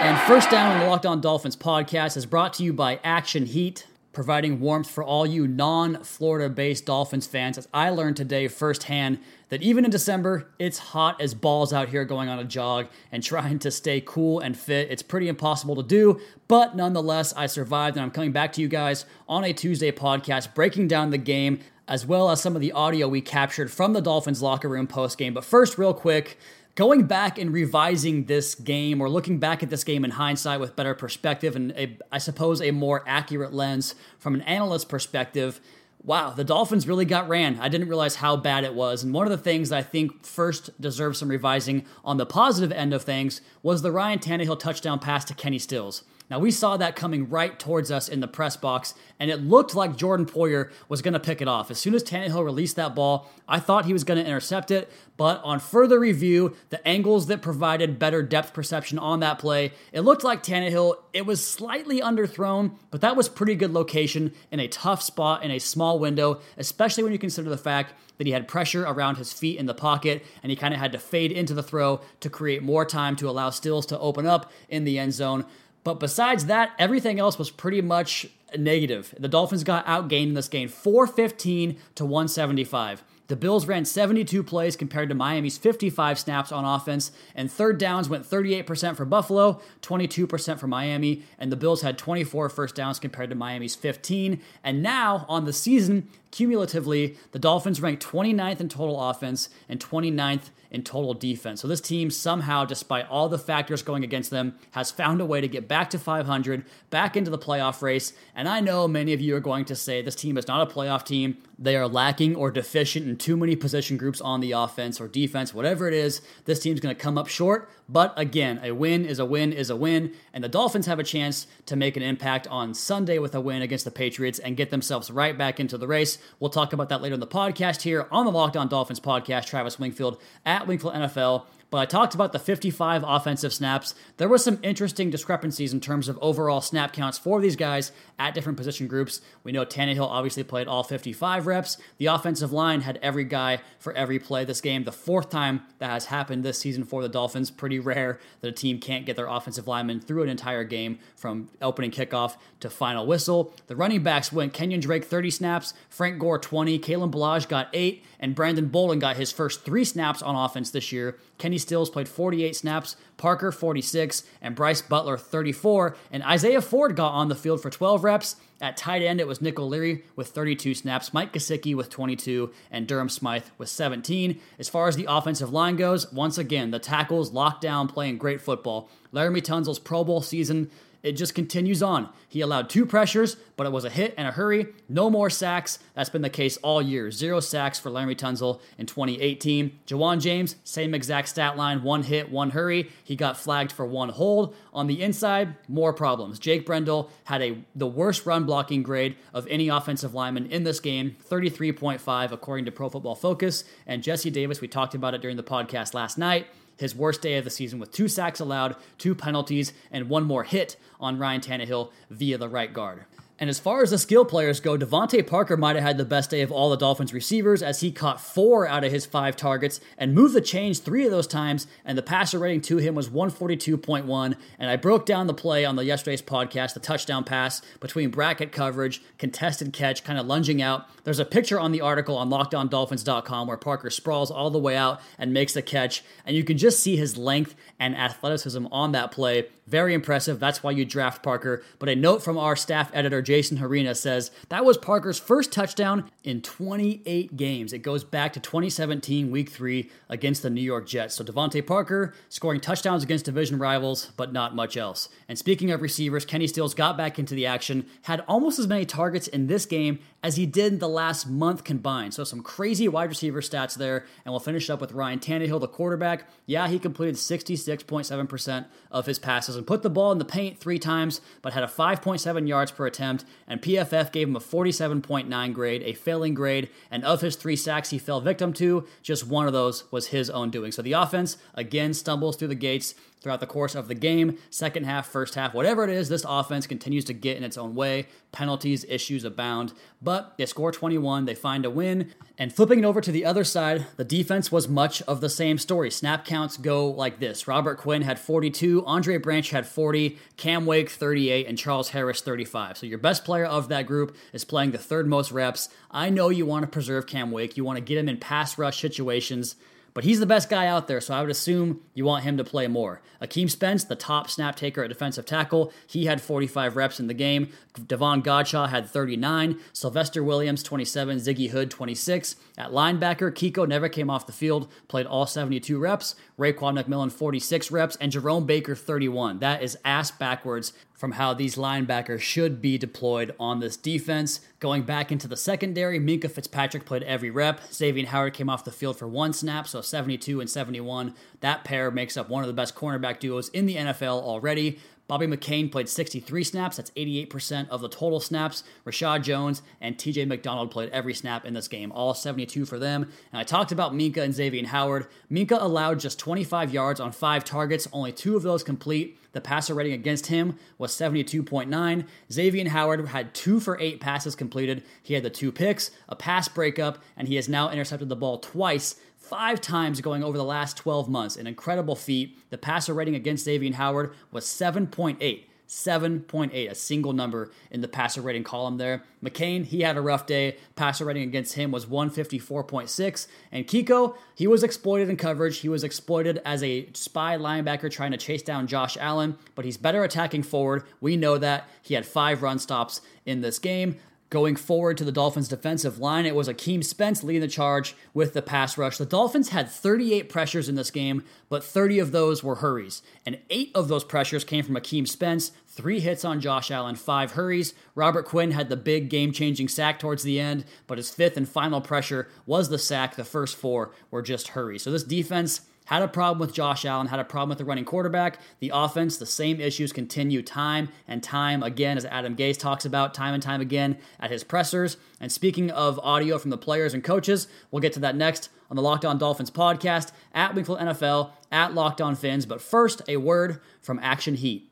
and 0.06 0.20
First 0.20 0.50
Down 0.50 0.70
on 0.70 0.78
the 0.78 0.86
Locked 0.86 1.04
On 1.04 1.20
Dolphins 1.20 1.56
podcast 1.56 2.16
is 2.16 2.26
brought 2.26 2.52
to 2.54 2.62
you 2.62 2.72
by 2.72 3.00
Action 3.02 3.44
Heat, 3.44 3.88
providing 4.12 4.60
warmth 4.60 4.88
for 4.88 5.02
all 5.02 5.26
you 5.26 5.48
non 5.48 6.00
Florida 6.04 6.48
based 6.48 6.86
Dolphins 6.86 7.26
fans. 7.26 7.58
As 7.58 7.66
I 7.74 7.90
learned 7.90 8.16
today 8.16 8.46
firsthand 8.46 9.18
that 9.48 9.62
even 9.62 9.84
in 9.84 9.90
December, 9.90 10.48
it's 10.60 10.78
hot 10.78 11.20
as 11.20 11.34
balls 11.34 11.72
out 11.72 11.88
here 11.88 12.04
going 12.04 12.28
on 12.28 12.38
a 12.38 12.44
jog 12.44 12.86
and 13.10 13.20
trying 13.20 13.58
to 13.58 13.70
stay 13.72 14.00
cool 14.00 14.38
and 14.38 14.56
fit. 14.56 14.92
It's 14.92 15.02
pretty 15.02 15.26
impossible 15.26 15.74
to 15.74 15.82
do, 15.82 16.20
but 16.46 16.76
nonetheless, 16.76 17.32
I 17.32 17.46
survived 17.46 17.96
and 17.96 18.04
I'm 18.04 18.12
coming 18.12 18.30
back 18.30 18.52
to 18.52 18.60
you 18.60 18.68
guys 18.68 19.06
on 19.28 19.42
a 19.42 19.52
Tuesday 19.52 19.90
podcast 19.90 20.54
breaking 20.54 20.86
down 20.86 21.10
the 21.10 21.18
game 21.18 21.58
as 21.88 22.06
well 22.06 22.30
as 22.30 22.40
some 22.40 22.54
of 22.54 22.60
the 22.60 22.72
audio 22.72 23.08
we 23.08 23.20
captured 23.20 23.72
from 23.72 23.92
the 23.92 24.00
Dolphins 24.00 24.40
locker 24.40 24.68
room 24.68 24.86
post 24.86 25.18
game. 25.18 25.34
But 25.34 25.44
first, 25.44 25.78
real 25.78 25.94
quick, 25.94 26.38
going 26.76 27.06
back 27.06 27.38
and 27.38 27.52
revising 27.52 28.26
this 28.26 28.54
game 28.54 29.00
or 29.00 29.08
looking 29.08 29.38
back 29.38 29.62
at 29.62 29.70
this 29.70 29.82
game 29.82 30.04
in 30.04 30.12
hindsight 30.12 30.60
with 30.60 30.76
better 30.76 30.94
perspective 30.94 31.56
and 31.56 31.72
a, 31.72 31.98
I 32.12 32.18
suppose 32.18 32.62
a 32.62 32.70
more 32.70 33.02
accurate 33.06 33.52
lens 33.52 33.94
from 34.18 34.34
an 34.34 34.42
analyst 34.42 34.88
perspective, 34.88 35.58
wow, 36.04 36.30
the 36.30 36.44
Dolphins 36.44 36.86
really 36.86 37.06
got 37.06 37.28
ran. 37.28 37.58
I 37.58 37.68
didn't 37.68 37.88
realize 37.88 38.16
how 38.16 38.36
bad 38.36 38.62
it 38.62 38.74
was. 38.74 39.02
And 39.02 39.14
one 39.14 39.26
of 39.26 39.30
the 39.30 39.38
things 39.38 39.70
that 39.70 39.78
I 39.78 39.82
think 39.82 40.24
first 40.24 40.78
deserves 40.80 41.18
some 41.18 41.30
revising 41.30 41.86
on 42.04 42.18
the 42.18 42.26
positive 42.26 42.70
end 42.70 42.92
of 42.92 43.02
things 43.02 43.40
was 43.62 43.80
the 43.80 43.90
Ryan 43.90 44.18
Tannehill 44.18 44.60
touchdown 44.60 44.98
pass 44.98 45.24
to 45.24 45.34
Kenny 45.34 45.58
Stills. 45.58 46.04
Now, 46.28 46.40
we 46.40 46.50
saw 46.50 46.76
that 46.76 46.96
coming 46.96 47.28
right 47.28 47.56
towards 47.56 47.92
us 47.92 48.08
in 48.08 48.18
the 48.18 48.26
press 48.26 48.56
box, 48.56 48.94
and 49.20 49.30
it 49.30 49.42
looked 49.42 49.76
like 49.76 49.96
Jordan 49.96 50.26
Poyer 50.26 50.72
was 50.88 51.00
going 51.00 51.14
to 51.14 51.20
pick 51.20 51.40
it 51.40 51.46
off. 51.46 51.70
As 51.70 51.78
soon 51.78 51.94
as 51.94 52.02
Tannehill 52.02 52.44
released 52.44 52.74
that 52.76 52.96
ball, 52.96 53.30
I 53.46 53.60
thought 53.60 53.84
he 53.84 53.92
was 53.92 54.02
going 54.02 54.18
to 54.18 54.26
intercept 54.26 54.72
it, 54.72 54.90
but 55.16 55.40
on 55.44 55.60
further 55.60 56.00
review, 56.00 56.56
the 56.70 56.86
angles 56.86 57.28
that 57.28 57.42
provided 57.42 58.00
better 58.00 58.22
depth 58.22 58.52
perception 58.52 58.98
on 58.98 59.20
that 59.20 59.38
play, 59.38 59.72
it 59.92 60.00
looked 60.00 60.24
like 60.24 60.42
Tannehill, 60.42 60.96
it 61.12 61.26
was 61.26 61.46
slightly 61.46 62.00
underthrown, 62.00 62.72
but 62.90 63.02
that 63.02 63.16
was 63.16 63.28
pretty 63.28 63.54
good 63.54 63.72
location 63.72 64.32
in 64.50 64.58
a 64.58 64.66
tough 64.66 65.02
spot 65.02 65.44
in 65.44 65.52
a 65.52 65.60
small 65.60 66.00
window, 66.00 66.40
especially 66.58 67.04
when 67.04 67.12
you 67.12 67.18
consider 67.20 67.48
the 67.48 67.56
fact 67.56 67.94
that 68.18 68.26
he 68.26 68.32
had 68.32 68.48
pressure 68.48 68.84
around 68.84 69.16
his 69.16 69.32
feet 69.32 69.58
in 69.58 69.66
the 69.66 69.74
pocket 69.74 70.24
and 70.42 70.50
he 70.50 70.56
kind 70.56 70.74
of 70.74 70.80
had 70.80 70.92
to 70.92 70.98
fade 70.98 71.30
into 71.30 71.54
the 71.54 71.62
throw 71.62 72.00
to 72.20 72.30
create 72.30 72.62
more 72.62 72.84
time 72.84 73.14
to 73.16 73.28
allow 73.28 73.50
Stills 73.50 73.86
to 73.86 73.98
open 73.98 74.26
up 74.26 74.50
in 74.68 74.84
the 74.84 74.98
end 74.98 75.12
zone. 75.12 75.44
But 75.86 76.00
besides 76.00 76.46
that, 76.46 76.72
everything 76.80 77.20
else 77.20 77.38
was 77.38 77.48
pretty 77.48 77.80
much 77.80 78.26
negative. 78.58 79.14
The 79.20 79.28
Dolphins 79.28 79.62
got 79.62 79.86
outgained 79.86 80.26
in 80.26 80.34
this 80.34 80.48
game 80.48 80.66
415 80.68 81.76
to 81.94 82.04
175. 82.04 83.04
The 83.28 83.36
Bills 83.36 83.68
ran 83.68 83.84
72 83.84 84.42
plays 84.42 84.74
compared 84.74 85.08
to 85.10 85.14
Miami's 85.14 85.58
55 85.58 86.18
snaps 86.18 86.50
on 86.50 86.64
offense, 86.64 87.12
and 87.36 87.48
third 87.48 87.78
downs 87.78 88.08
went 88.08 88.28
38% 88.28 88.96
for 88.96 89.04
Buffalo, 89.04 89.60
22% 89.82 90.58
for 90.58 90.66
Miami, 90.66 91.22
and 91.38 91.52
the 91.52 91.56
Bills 91.56 91.82
had 91.82 91.98
24 91.98 92.48
first 92.48 92.74
downs 92.74 92.98
compared 92.98 93.30
to 93.30 93.36
Miami's 93.36 93.76
15. 93.76 94.40
And 94.64 94.82
now, 94.82 95.24
on 95.28 95.44
the 95.44 95.52
season, 95.52 96.08
cumulatively, 96.32 97.16
the 97.30 97.38
Dolphins 97.38 97.80
ranked 97.80 98.04
29th 98.04 98.60
in 98.60 98.68
total 98.68 99.08
offense 99.08 99.50
and 99.68 99.78
29th 99.78 100.50
in 100.76 100.82
total 100.82 101.14
defense. 101.14 101.62
So 101.62 101.68
this 101.68 101.80
team 101.80 102.10
somehow, 102.10 102.66
despite 102.66 103.08
all 103.08 103.30
the 103.30 103.38
factors 103.38 103.82
going 103.82 104.04
against 104.04 104.30
them, 104.30 104.56
has 104.72 104.90
found 104.90 105.22
a 105.22 105.26
way 105.26 105.40
to 105.40 105.48
get 105.48 105.66
back 105.66 105.88
to 105.90 105.98
500, 105.98 106.64
back 106.90 107.16
into 107.16 107.30
the 107.30 107.38
playoff 107.38 107.80
race. 107.80 108.12
And 108.34 108.46
I 108.46 108.60
know 108.60 108.86
many 108.86 109.14
of 109.14 109.20
you 109.22 109.34
are 109.34 109.40
going 109.40 109.64
to 109.64 109.74
say 109.74 110.02
this 110.02 110.14
team 110.14 110.36
is 110.36 110.46
not 110.46 110.70
a 110.70 110.72
playoff 110.72 111.04
team. 111.04 111.38
They 111.58 111.74
are 111.76 111.88
lacking 111.88 112.36
or 112.36 112.50
deficient 112.50 113.08
in 113.08 113.16
too 113.16 113.38
many 113.38 113.56
position 113.56 113.96
groups 113.96 114.20
on 114.20 114.40
the 114.40 114.52
offense 114.52 115.00
or 115.00 115.08
defense, 115.08 115.54
whatever 115.54 115.88
it 115.88 115.94
is. 115.94 116.20
This 116.44 116.60
team's 116.60 116.80
going 116.80 116.94
to 116.94 117.00
come 117.00 117.16
up 117.16 117.28
short. 117.28 117.70
But 117.88 118.12
again, 118.18 118.60
a 118.62 118.72
win 118.72 119.06
is 119.06 119.18
a 119.18 119.24
win 119.24 119.52
is 119.52 119.70
a 119.70 119.76
win. 119.76 120.12
And 120.34 120.44
the 120.44 120.48
Dolphins 120.48 120.84
have 120.84 120.98
a 120.98 121.04
chance 121.04 121.46
to 121.66 121.76
make 121.76 121.96
an 121.96 122.02
impact 122.02 122.46
on 122.48 122.74
Sunday 122.74 123.18
with 123.18 123.34
a 123.34 123.40
win 123.40 123.62
against 123.62 123.86
the 123.86 123.90
Patriots 123.90 124.38
and 124.38 124.56
get 124.56 124.70
themselves 124.70 125.10
right 125.10 125.38
back 125.38 125.58
into 125.58 125.78
the 125.78 125.86
race. 125.86 126.18
We'll 126.38 126.50
talk 126.50 126.74
about 126.74 126.90
that 126.90 127.00
later 127.00 127.14
in 127.14 127.20
the 127.20 127.26
podcast 127.26 127.82
here 127.82 128.06
on 128.10 128.26
the 128.26 128.32
Locked 128.32 128.56
On 128.56 128.68
Dolphins 128.68 129.00
podcast. 129.00 129.46
Travis 129.46 129.78
Wingfield 129.78 130.20
at 130.44 130.65
Wingfield 130.66 130.94
NFL. 130.94 131.42
But 131.70 131.78
I 131.78 131.86
talked 131.86 132.14
about 132.14 132.32
the 132.32 132.38
55 132.38 133.02
offensive 133.06 133.52
snaps. 133.52 133.94
There 134.18 134.28
was 134.28 134.44
some 134.44 134.60
interesting 134.62 135.10
discrepancies 135.10 135.72
in 135.72 135.80
terms 135.80 136.08
of 136.08 136.18
overall 136.22 136.60
snap 136.60 136.92
counts 136.92 137.18
for 137.18 137.40
these 137.40 137.56
guys 137.56 137.90
at 138.18 138.34
different 138.34 138.56
position 138.56 138.86
groups. 138.86 139.20
We 139.42 139.52
know 139.52 139.64
Tannehill 139.64 140.08
obviously 140.08 140.44
played 140.44 140.68
all 140.68 140.84
55 140.84 141.46
reps. 141.46 141.76
The 141.98 142.06
offensive 142.06 142.52
line 142.52 142.82
had 142.82 142.98
every 143.02 143.24
guy 143.24 143.60
for 143.80 143.92
every 143.94 144.18
play 144.18 144.44
this 144.44 144.60
game. 144.60 144.84
The 144.84 144.92
fourth 144.92 145.28
time 145.28 145.62
that 145.78 145.90
has 145.90 146.06
happened 146.06 146.44
this 146.44 146.58
season 146.58 146.84
for 146.84 147.02
the 147.02 147.08
Dolphins. 147.08 147.50
Pretty 147.50 147.80
rare 147.80 148.20
that 148.40 148.48
a 148.48 148.52
team 148.52 148.78
can't 148.78 149.04
get 149.04 149.16
their 149.16 149.26
offensive 149.26 149.66
lineman 149.66 150.00
through 150.00 150.22
an 150.22 150.28
entire 150.28 150.64
game 150.64 150.98
from 151.16 151.48
opening 151.60 151.90
kickoff 151.90 152.36
to 152.60 152.70
final 152.70 153.06
whistle. 153.06 153.52
The 153.66 153.76
running 153.76 154.02
backs 154.02 154.32
went 154.32 154.52
Kenyon 154.52 154.80
Drake 154.80 155.04
30 155.04 155.30
snaps, 155.30 155.74
Frank 155.88 156.18
Gore 156.18 156.38
20, 156.38 156.78
Kalen 156.78 157.10
Ballage 157.10 157.48
got 157.48 157.68
8, 157.72 158.04
and 158.20 158.34
Brandon 158.34 158.66
Bolden 158.66 158.98
got 158.98 159.16
his 159.16 159.32
first 159.32 159.64
three 159.64 159.84
snaps 159.84 160.22
on 160.22 160.36
offense 160.36 160.70
this 160.70 160.92
year 160.92 161.18
Kenny 161.38 161.58
Stills 161.58 161.90
played 161.90 162.08
48 162.08 162.56
snaps, 162.56 162.96
Parker 163.16 163.52
46, 163.52 164.24
and 164.40 164.54
Bryce 164.54 164.82
Butler 164.82 165.16
34, 165.16 165.96
and 166.10 166.22
Isaiah 166.22 166.60
Ford 166.60 166.96
got 166.96 167.12
on 167.12 167.28
the 167.28 167.34
field 167.34 167.60
for 167.60 167.70
12 167.70 168.04
reps. 168.04 168.36
At 168.60 168.78
tight 168.78 169.02
end, 169.02 169.20
it 169.20 169.28
was 169.28 169.42
Nick 169.42 169.58
O'Leary 169.58 170.04
with 170.16 170.28
32 170.28 170.74
snaps, 170.74 171.12
Mike 171.12 171.32
Gesicki 171.32 171.74
with 171.74 171.90
22, 171.90 172.52
and 172.70 172.86
Durham 172.86 173.10
Smythe 173.10 173.44
with 173.58 173.68
17. 173.68 174.40
As 174.58 174.68
far 174.70 174.88
as 174.88 174.96
the 174.96 175.06
offensive 175.08 175.52
line 175.52 175.76
goes, 175.76 176.10
once 176.10 176.38
again, 176.38 176.70
the 176.70 176.78
tackles 176.78 177.32
locked 177.32 177.60
down, 177.60 177.86
playing 177.86 178.16
great 178.16 178.40
football. 178.40 178.88
Laremy 179.12 179.42
Tunsil's 179.42 179.78
Pro 179.78 180.04
Bowl 180.04 180.22
season 180.22 180.70
it 181.02 181.12
just 181.12 181.34
continues 181.34 181.82
on. 181.82 182.08
He 182.28 182.40
allowed 182.40 182.68
two 182.68 182.84
pressures, 182.84 183.36
but 183.56 183.66
it 183.66 183.72
was 183.72 183.84
a 183.84 183.90
hit 183.90 184.14
and 184.16 184.26
a 184.28 184.32
hurry. 184.32 184.66
No 184.88 185.08
more 185.08 185.30
sacks. 185.30 185.78
That's 185.94 186.10
been 186.10 186.22
the 186.22 186.30
case 186.30 186.56
all 186.58 186.82
year. 186.82 187.10
Zero 187.10 187.40
sacks 187.40 187.78
for 187.78 187.90
Laremy 187.90 188.16
Tunsil 188.16 188.60
in 188.76 188.86
2018. 188.86 189.78
Ja'Wuan 189.86 190.20
James, 190.20 190.56
same 190.64 190.94
exact 190.94 191.28
stat 191.28 191.56
line 191.56 191.82
one 191.82 192.02
hit, 192.02 192.30
one 192.30 192.50
hurry. 192.50 192.90
He 193.04 193.16
got 193.16 193.36
flagged 193.36 193.72
for 193.72 193.86
one 193.86 194.10
hold. 194.10 194.54
On 194.72 194.86
the 194.86 195.02
inside, 195.02 195.54
more 195.68 195.92
problems. 195.92 196.38
Jake 196.38 196.66
Brendel 196.66 197.10
had 197.24 197.42
a 197.42 197.58
the 197.74 197.86
worst 197.86 198.26
run 198.26 198.44
blocking 198.44 198.82
grade 198.82 199.16
of 199.32 199.46
any 199.48 199.68
offensive 199.68 200.14
lineman 200.14 200.46
in 200.46 200.64
this 200.64 200.80
game, 200.80 201.16
33.5 201.30 202.32
according 202.32 202.64
to 202.64 202.72
Pro 202.72 202.88
Football 202.88 203.14
Focus. 203.14 203.64
And 203.86 204.02
Jesse 204.02 204.30
Davis, 204.30 204.60
we 204.60 204.68
talked 204.68 204.94
about 204.94 205.14
it 205.14 205.22
during 205.22 205.36
the 205.36 205.42
podcast 205.42 205.94
last 205.94 206.18
night 206.18 206.46
his 206.76 206.94
worst 206.94 207.22
day 207.22 207.36
of 207.36 207.44
the 207.44 207.50
season 207.50 207.78
with 207.78 207.92
two 207.92 208.08
sacks 208.08 208.40
allowed, 208.40 208.76
two 208.98 209.14
penalties, 209.14 209.72
and 209.90 210.08
one 210.08 210.24
more 210.24 210.44
hit 210.44 210.76
on 211.00 211.18
Ryan 211.18 211.40
Tannehill 211.40 211.90
via 212.10 212.38
the 212.38 212.48
right 212.48 212.72
guard. 212.72 213.04
And 213.38 213.50
as 213.50 213.58
far 213.58 213.82
as 213.82 213.90
the 213.90 213.98
skill 213.98 214.24
players 214.24 214.60
go, 214.60 214.78
DeVante 214.78 215.26
Parker 215.26 215.58
might 215.58 215.76
have 215.76 215.84
had 215.84 215.98
the 215.98 216.06
best 216.06 216.30
day 216.30 216.40
of 216.40 216.50
all 216.50 216.70
the 216.70 216.76
Dolphins 216.76 217.12
receivers 217.12 217.62
as 217.62 217.80
he 217.80 217.92
caught 217.92 218.18
four 218.18 218.66
out 218.66 218.82
of 218.82 218.90
his 218.90 219.04
five 219.04 219.36
targets 219.36 219.78
and 219.98 220.14
moved 220.14 220.34
the 220.34 220.40
chains 220.40 220.78
three 220.78 221.04
of 221.04 221.10
those 221.10 221.26
times, 221.26 221.66
and 221.84 221.98
the 221.98 222.02
passer 222.02 222.38
rating 222.38 222.62
to 222.62 222.78
him 222.78 222.94
was 222.94 223.10
142.1. 223.10 224.36
And 224.58 224.70
I 224.70 224.76
broke 224.76 225.04
down 225.04 225.26
the 225.26 225.34
play 225.34 225.66
on 225.66 225.76
the 225.76 225.84
yesterday's 225.84 226.22
podcast, 226.22 226.72
the 226.72 226.80
touchdown 226.80 227.24
pass 227.24 227.60
between 227.78 228.10
bracket 228.10 228.52
coverage, 228.52 229.02
contested 229.18 229.72
catch, 229.74 230.02
kind 230.02 230.18
of 230.18 230.26
lunging 230.26 230.62
out. 230.62 230.86
There's 231.04 231.18
a 231.18 231.24
picture 231.26 231.60
on 231.60 231.72
the 231.72 231.82
article 231.82 232.16
on 232.16 232.30
lockedondolphins.com 232.30 233.46
where 233.46 233.56
Parker 233.58 233.90
sprawls 233.90 234.30
all 234.30 234.50
the 234.50 234.58
way 234.58 234.76
out 234.76 235.00
and 235.18 235.34
makes 235.34 235.52
the 235.52 235.62
catch, 235.62 236.02
and 236.24 236.34
you 236.34 236.42
can 236.42 236.56
just 236.56 236.80
see 236.80 236.96
his 236.96 237.18
length 237.18 237.54
and 237.78 237.94
athleticism 237.96 238.66
on 238.72 238.92
that 238.92 239.12
play. 239.12 239.46
Very 239.66 239.94
impressive. 239.94 240.38
That's 240.38 240.62
why 240.62 240.70
you 240.70 240.84
draft 240.84 241.22
Parker. 241.22 241.62
But 241.78 241.88
a 241.88 241.96
note 241.96 242.22
from 242.22 242.38
our 242.38 242.54
staff 242.54 242.90
editor, 242.94 243.20
Jason 243.26 243.58
Hrina, 243.58 243.96
says 243.96 244.30
that 244.48 244.64
was 244.64 244.78
Parker's 244.78 245.18
first 245.18 245.52
touchdown 245.52 246.10
in 246.22 246.40
28 246.40 247.36
games. 247.36 247.72
It 247.72 247.80
goes 247.80 248.04
back 248.04 248.32
to 248.34 248.40
2017, 248.40 249.30
week 249.30 249.50
three, 249.50 249.90
against 250.08 250.42
the 250.42 250.50
New 250.50 250.60
York 250.60 250.86
Jets. 250.86 251.16
So 251.16 251.24
DeVante 251.24 251.66
Parker 251.66 252.14
scoring 252.28 252.60
touchdowns 252.60 253.02
against 253.02 253.24
division 253.24 253.58
rivals, 253.58 254.12
but 254.16 254.32
not 254.32 254.54
much 254.54 254.76
else. 254.76 255.08
And 255.28 255.36
speaking 255.36 255.70
of 255.72 255.82
receivers, 255.82 256.24
Kenny 256.24 256.46
Stills 256.46 256.72
got 256.72 256.96
back 256.96 257.18
into 257.18 257.34
the 257.34 257.46
action, 257.46 257.86
had 258.02 258.22
almost 258.28 258.58
as 258.58 258.68
many 258.68 258.86
targets 258.86 259.26
in 259.26 259.48
this 259.48 259.66
game 259.66 259.98
as 260.22 260.36
he 260.36 260.46
did 260.46 260.80
the 260.80 260.88
last 260.88 261.28
month 261.28 261.64
combined. 261.64 262.14
So 262.14 262.24
some 262.24 262.42
crazy 262.42 262.88
wide 262.88 263.08
receiver 263.08 263.40
stats 263.40 263.76
there. 263.76 264.04
And 264.24 264.32
we'll 264.32 264.40
finish 264.40 264.68
up 264.70 264.80
with 264.80 264.92
Ryan 264.92 265.18
Tannehill, 265.18 265.60
the 265.60 265.68
quarterback. 265.68 266.28
Yeah, 266.46 266.68
he 266.68 266.78
completed 266.78 267.14
66.7% 267.14 268.66
of 268.90 269.06
his 269.06 269.18
passes 269.18 269.56
and 269.56 269.66
put 269.66 269.82
the 269.82 269.90
ball 269.90 270.12
in 270.12 270.18
the 270.18 270.24
paint 270.24 270.58
three 270.58 270.78
times, 270.78 271.20
but 271.42 271.52
had 271.52 271.62
a 271.62 271.68
5.7 271.68 272.48
yards 272.48 272.72
per 272.72 272.86
attempt. 272.86 273.15
And 273.46 273.62
PFF 273.62 274.12
gave 274.12 274.28
him 274.28 274.36
a 274.36 274.40
47.9 274.40 275.52
grade, 275.52 275.82
a 275.82 275.92
failing 275.92 276.34
grade. 276.34 276.68
And 276.90 277.04
of 277.04 277.20
his 277.20 277.36
three 277.36 277.56
sacks 277.56 277.90
he 277.90 277.98
fell 277.98 278.20
victim 278.20 278.52
to, 278.54 278.86
just 279.02 279.26
one 279.26 279.46
of 279.46 279.52
those 279.52 279.90
was 279.90 280.08
his 280.08 280.30
own 280.30 280.50
doing. 280.50 280.72
So 280.72 280.82
the 280.82 280.92
offense, 280.92 281.36
again, 281.54 281.94
stumbles 281.94 282.36
through 282.36 282.48
the 282.48 282.54
gates 282.54 282.94
throughout 283.26 283.40
the 283.40 283.46
course 283.46 283.74
of 283.74 283.88
the 283.88 283.94
game, 283.96 284.38
second 284.50 284.84
half, 284.84 285.08
first 285.08 285.34
half, 285.34 285.52
whatever 285.52 285.82
it 285.82 285.90
is, 285.90 286.08
this 286.08 286.24
offense 286.28 286.64
continues 286.64 287.04
to 287.04 287.12
get 287.12 287.36
in 287.36 287.42
its 287.42 287.58
own 287.58 287.74
way. 287.74 288.06
Penalties, 288.30 288.84
issues 288.88 289.24
abound, 289.24 289.72
but 290.00 290.38
they 290.38 290.46
score 290.46 290.70
21, 290.70 291.24
they 291.24 291.34
find 291.34 291.64
a 291.64 291.70
win. 291.70 292.14
And 292.38 292.52
flipping 292.52 292.78
it 292.78 292.84
over 292.84 293.00
to 293.00 293.10
the 293.10 293.24
other 293.24 293.42
side, 293.42 293.86
the 293.96 294.04
defense 294.04 294.52
was 294.52 294.68
much 294.68 295.02
of 295.02 295.20
the 295.20 295.28
same 295.28 295.58
story. 295.58 295.90
Snap 295.90 296.24
counts 296.24 296.56
go 296.56 296.88
like 296.88 297.18
this 297.18 297.48
Robert 297.48 297.78
Quinn 297.78 298.02
had 298.02 298.20
42, 298.20 298.86
Andre 298.86 299.16
Branch 299.16 299.50
had 299.50 299.66
40, 299.66 300.18
Cam 300.36 300.64
Wake 300.64 300.88
38, 300.88 301.48
and 301.48 301.58
Charles 301.58 301.88
Harris 301.88 302.20
35. 302.20 302.76
So 302.76 302.86
your 302.86 302.98
best 302.98 303.24
player 303.24 303.46
of 303.46 303.68
that 303.70 303.88
group 303.88 304.14
is 304.32 304.44
playing 304.44 304.70
the 304.70 304.78
third 304.78 305.08
most 305.08 305.32
reps. 305.32 305.68
I 305.90 306.10
know 306.10 306.28
you 306.28 306.46
want 306.46 306.62
to 306.62 306.68
preserve 306.68 307.08
Cam 307.08 307.32
Wake, 307.32 307.56
you 307.56 307.64
want 307.64 307.78
to 307.78 307.84
get 307.84 307.98
him 307.98 308.08
in 308.08 308.18
pass 308.18 308.56
rush 308.56 308.80
situations. 308.80 309.56
But 309.96 310.04
he's 310.04 310.20
the 310.20 310.26
best 310.26 310.50
guy 310.50 310.66
out 310.66 310.88
there, 310.88 311.00
so 311.00 311.14
I 311.14 311.22
would 311.22 311.30
assume 311.30 311.80
you 311.94 312.04
want 312.04 312.24
him 312.24 312.36
to 312.36 312.44
play 312.44 312.68
more. 312.68 313.00
Akeem 313.22 313.48
Spence, 313.48 313.82
the 313.82 313.96
top 313.96 314.28
snap 314.28 314.54
taker 314.54 314.82
at 314.82 314.90
defensive 314.90 315.24
tackle, 315.24 315.72
he 315.86 316.04
had 316.04 316.20
45 316.20 316.76
reps 316.76 317.00
in 317.00 317.06
the 317.06 317.14
game. 317.14 317.48
Davon 317.86 318.20
Godchaux 318.22 318.68
had 318.68 318.90
39. 318.90 319.58
Sylvester 319.72 320.22
Williams, 320.22 320.62
27. 320.62 321.16
Ziggy 321.16 321.48
Hood, 321.48 321.70
26. 321.70 322.36
At 322.58 322.72
linebacker, 322.72 323.32
Kiko 323.32 323.66
never 323.66 323.88
came 323.88 324.10
off 324.10 324.26
the 324.26 324.32
field, 324.32 324.70
played 324.86 325.06
all 325.06 325.24
72 325.24 325.78
reps. 325.78 326.14
Raekwon 326.38 326.78
McMillan, 326.78 327.10
46 327.10 327.70
reps. 327.70 327.96
And 327.96 328.12
Jerome 328.12 328.44
Baker, 328.44 328.74
31. 328.74 329.38
That 329.38 329.62
is 329.62 329.78
ass 329.82 330.10
backwards 330.10 330.74
from 330.96 331.12
how 331.12 331.34
these 331.34 331.56
linebackers 331.56 332.20
should 332.20 332.62
be 332.62 332.78
deployed 332.78 333.34
on 333.38 333.60
this 333.60 333.76
defense. 333.76 334.40
Going 334.60 334.82
back 334.82 335.12
into 335.12 335.28
the 335.28 335.36
secondary, 335.36 336.00
Minkah 336.00 336.30
Fitzpatrick 336.30 336.86
played 336.86 337.02
every 337.02 337.30
rep. 337.30 337.60
Xavier 337.72 338.06
Howard 338.06 338.34
came 338.34 338.48
off 338.48 338.64
the 338.64 338.72
field 338.72 338.98
for 338.98 339.06
one 339.06 339.32
snap, 339.32 339.68
so 339.68 339.80
72 339.80 340.40
and 340.40 340.48
71. 340.48 341.14
That 341.40 341.64
pair 341.64 341.90
makes 341.90 342.16
up 342.16 342.28
one 342.28 342.42
of 342.42 342.48
the 342.48 342.54
best 342.54 342.74
cornerback 342.74 343.20
duos 343.20 343.48
in 343.50 343.66
the 343.66 343.76
NFL 343.76 344.22
already. 344.22 344.78
Bobby 345.08 345.26
McCain 345.26 345.70
played 345.70 345.88
63 345.88 346.42
snaps. 346.42 346.76
That's 346.76 346.90
88% 346.90 347.68
of 347.68 347.80
the 347.80 347.88
total 347.88 348.20
snaps. 348.20 348.64
Rashad 348.84 349.22
Jones 349.22 349.62
and 349.80 349.96
TJ 349.96 350.26
McDonald 350.26 350.70
played 350.70 350.90
every 350.90 351.14
snap 351.14 351.44
in 351.44 351.54
this 351.54 351.68
game, 351.68 351.92
all 351.92 352.14
72 352.14 352.64
for 352.66 352.78
them. 352.78 353.08
And 353.32 353.40
I 353.40 353.44
talked 353.44 353.72
about 353.72 353.92
Minkah 353.92 354.18
and 354.18 354.34
Xavier 354.34 354.66
Howard. 354.66 355.06
Minkah 355.30 355.60
allowed 355.60 356.00
just 356.00 356.18
25 356.18 356.72
yards 356.72 356.98
on 357.00 357.12
five 357.12 357.44
targets, 357.44 357.86
only 357.92 358.12
two 358.12 358.36
of 358.36 358.42
those 358.42 358.62
complete. 358.62 359.18
The 359.32 359.40
passer 359.42 359.74
rating 359.74 359.92
against 359.92 360.28
him 360.28 360.58
was 360.78 360.92
72.9. 360.92 362.06
Xavier 362.32 362.68
Howard 362.70 363.08
had 363.08 363.34
two 363.34 363.60
for 363.60 363.78
eight 363.78 364.00
passes 364.00 364.34
completed. 364.34 364.82
He 365.02 365.12
had 365.12 365.22
the 365.22 365.30
two 365.30 365.52
picks, 365.52 365.90
a 366.08 366.16
pass 366.16 366.48
breakup, 366.48 366.98
and 367.18 367.28
he 367.28 367.36
has 367.36 367.48
now 367.48 367.70
intercepted 367.70 368.08
the 368.08 368.16
ball 368.16 368.38
twice 368.38 368.96
five 369.28 369.60
times 369.60 370.00
going 370.00 370.22
over 370.22 370.36
the 370.36 370.44
last 370.44 370.76
12 370.76 371.08
months. 371.08 371.36
An 371.36 371.46
incredible 371.46 371.96
feat. 371.96 372.38
The 372.50 372.58
passer 372.58 372.94
rating 372.94 373.14
against 373.14 373.44
Xavier 373.44 373.74
Howard 373.74 374.14
was 374.30 374.44
7.8. 374.44 375.44
7.8, 375.68 376.70
a 376.70 376.74
single 376.76 377.12
number 377.12 377.50
in 377.72 377.80
the 377.80 377.88
passer 377.88 378.20
rating 378.20 378.44
column 378.44 378.78
there. 378.78 379.02
McCain, 379.22 379.64
he 379.64 379.80
had 379.80 379.96
a 379.96 380.00
rough 380.00 380.26
day. 380.26 380.56
Passer 380.76 381.04
rating 381.04 381.24
against 381.24 381.54
him 381.54 381.72
was 381.72 381.86
154.6. 381.86 383.26
And 383.50 383.66
Kiko, 383.66 384.16
he 384.36 384.46
was 384.46 384.62
exploited 384.62 385.08
in 385.08 385.16
coverage. 385.16 385.58
He 385.58 385.68
was 385.68 385.82
exploited 385.82 386.40
as 386.44 386.62
a 386.62 386.88
spy 386.92 387.36
linebacker 387.36 387.90
trying 387.90 388.12
to 388.12 388.16
chase 388.16 388.42
down 388.42 388.68
Josh 388.68 388.96
Allen, 389.00 389.36
but 389.56 389.64
he's 389.64 389.76
better 389.76 390.04
attacking 390.04 390.44
forward. 390.44 390.84
We 391.00 391.16
know 391.16 391.36
that. 391.38 391.68
He 391.82 391.94
had 391.94 392.06
five 392.06 392.42
run 392.42 392.60
stops 392.60 393.00
in 393.24 393.40
this 393.40 393.58
game. 393.58 393.96
Going 394.28 394.56
forward 394.56 394.96
to 394.98 395.04
the 395.04 395.12
Dolphins' 395.12 395.46
defensive 395.46 396.00
line, 396.00 396.26
it 396.26 396.34
was 396.34 396.48
Akeem 396.48 396.82
Spence 396.82 397.22
leading 397.22 397.42
the 397.42 397.48
charge 397.48 397.94
with 398.12 398.32
the 398.32 398.42
pass 398.42 398.76
rush. 398.76 398.98
The 398.98 399.06
Dolphins 399.06 399.50
had 399.50 399.70
38 399.70 400.28
pressures 400.28 400.68
in 400.68 400.74
this 400.74 400.90
game, 400.90 401.22
but 401.48 401.62
30 401.62 402.00
of 402.00 402.10
those 402.10 402.42
were 402.42 402.56
hurries. 402.56 403.02
And 403.24 403.38
eight 403.50 403.70
of 403.72 403.86
those 403.86 404.02
pressures 404.02 404.42
came 404.42 404.64
from 404.64 404.74
Akeem 404.74 405.06
Spence, 405.06 405.52
three 405.68 406.00
hits 406.00 406.24
on 406.24 406.40
Josh 406.40 406.72
Allen, 406.72 406.96
five 406.96 407.32
hurries. 407.32 407.72
Robert 407.94 408.24
Quinn 408.24 408.50
had 408.50 408.68
the 408.68 408.76
big 408.76 409.10
game 409.10 409.30
changing 409.30 409.68
sack 409.68 410.00
towards 410.00 410.24
the 410.24 410.40
end, 410.40 410.64
but 410.88 410.98
his 410.98 411.10
fifth 411.10 411.36
and 411.36 411.48
final 411.48 411.80
pressure 411.80 412.28
was 412.46 412.68
the 412.68 412.78
sack. 412.78 413.14
The 413.14 413.24
first 413.24 413.54
four 413.54 413.92
were 414.10 414.22
just 414.22 414.48
hurries. 414.48 414.82
So 414.82 414.90
this 414.90 415.04
defense 415.04 415.60
had 415.86 416.02
a 416.02 416.08
problem 416.08 416.38
with 416.38 416.52
Josh 416.52 416.84
Allen, 416.84 417.06
had 417.06 417.18
a 417.18 417.24
problem 417.24 417.48
with 417.48 417.58
the 417.58 417.64
running 417.64 417.84
quarterback. 417.84 418.38
The 418.60 418.72
offense, 418.74 419.16
the 419.16 419.26
same 419.26 419.60
issues 419.60 419.92
continue 419.92 420.42
time 420.42 420.90
and 421.08 421.22
time 421.22 421.62
again, 421.62 421.96
as 421.96 422.04
Adam 422.04 422.36
Gase 422.36 422.58
talks 422.58 422.84
about 422.84 423.14
time 423.14 423.34
and 423.34 423.42
time 423.42 423.60
again 423.60 423.98
at 424.20 424.30
his 424.30 424.44
pressers. 424.44 424.96
And 425.20 425.32
speaking 425.32 425.70
of 425.70 425.98
audio 426.00 426.38
from 426.38 426.50
the 426.50 426.58
players 426.58 426.92
and 426.92 427.02
coaches, 427.02 427.48
we'll 427.70 427.80
get 427.80 427.92
to 427.94 428.00
that 428.00 428.16
next 428.16 428.50
on 428.68 428.76
the 428.76 428.82
Locked 428.82 429.04
On 429.04 429.16
Dolphins 429.16 429.50
podcast 429.50 430.10
at 430.34 430.54
Wingfield 430.54 430.80
NFL, 430.80 431.30
at 431.52 431.74
Locked 431.74 432.00
On 432.00 432.14
Fins. 432.16 432.46
But 432.46 432.60
first, 432.60 433.02
a 433.08 433.16
word 433.16 433.60
from 433.80 434.00
Action 434.02 434.34
Heat. 434.34 434.70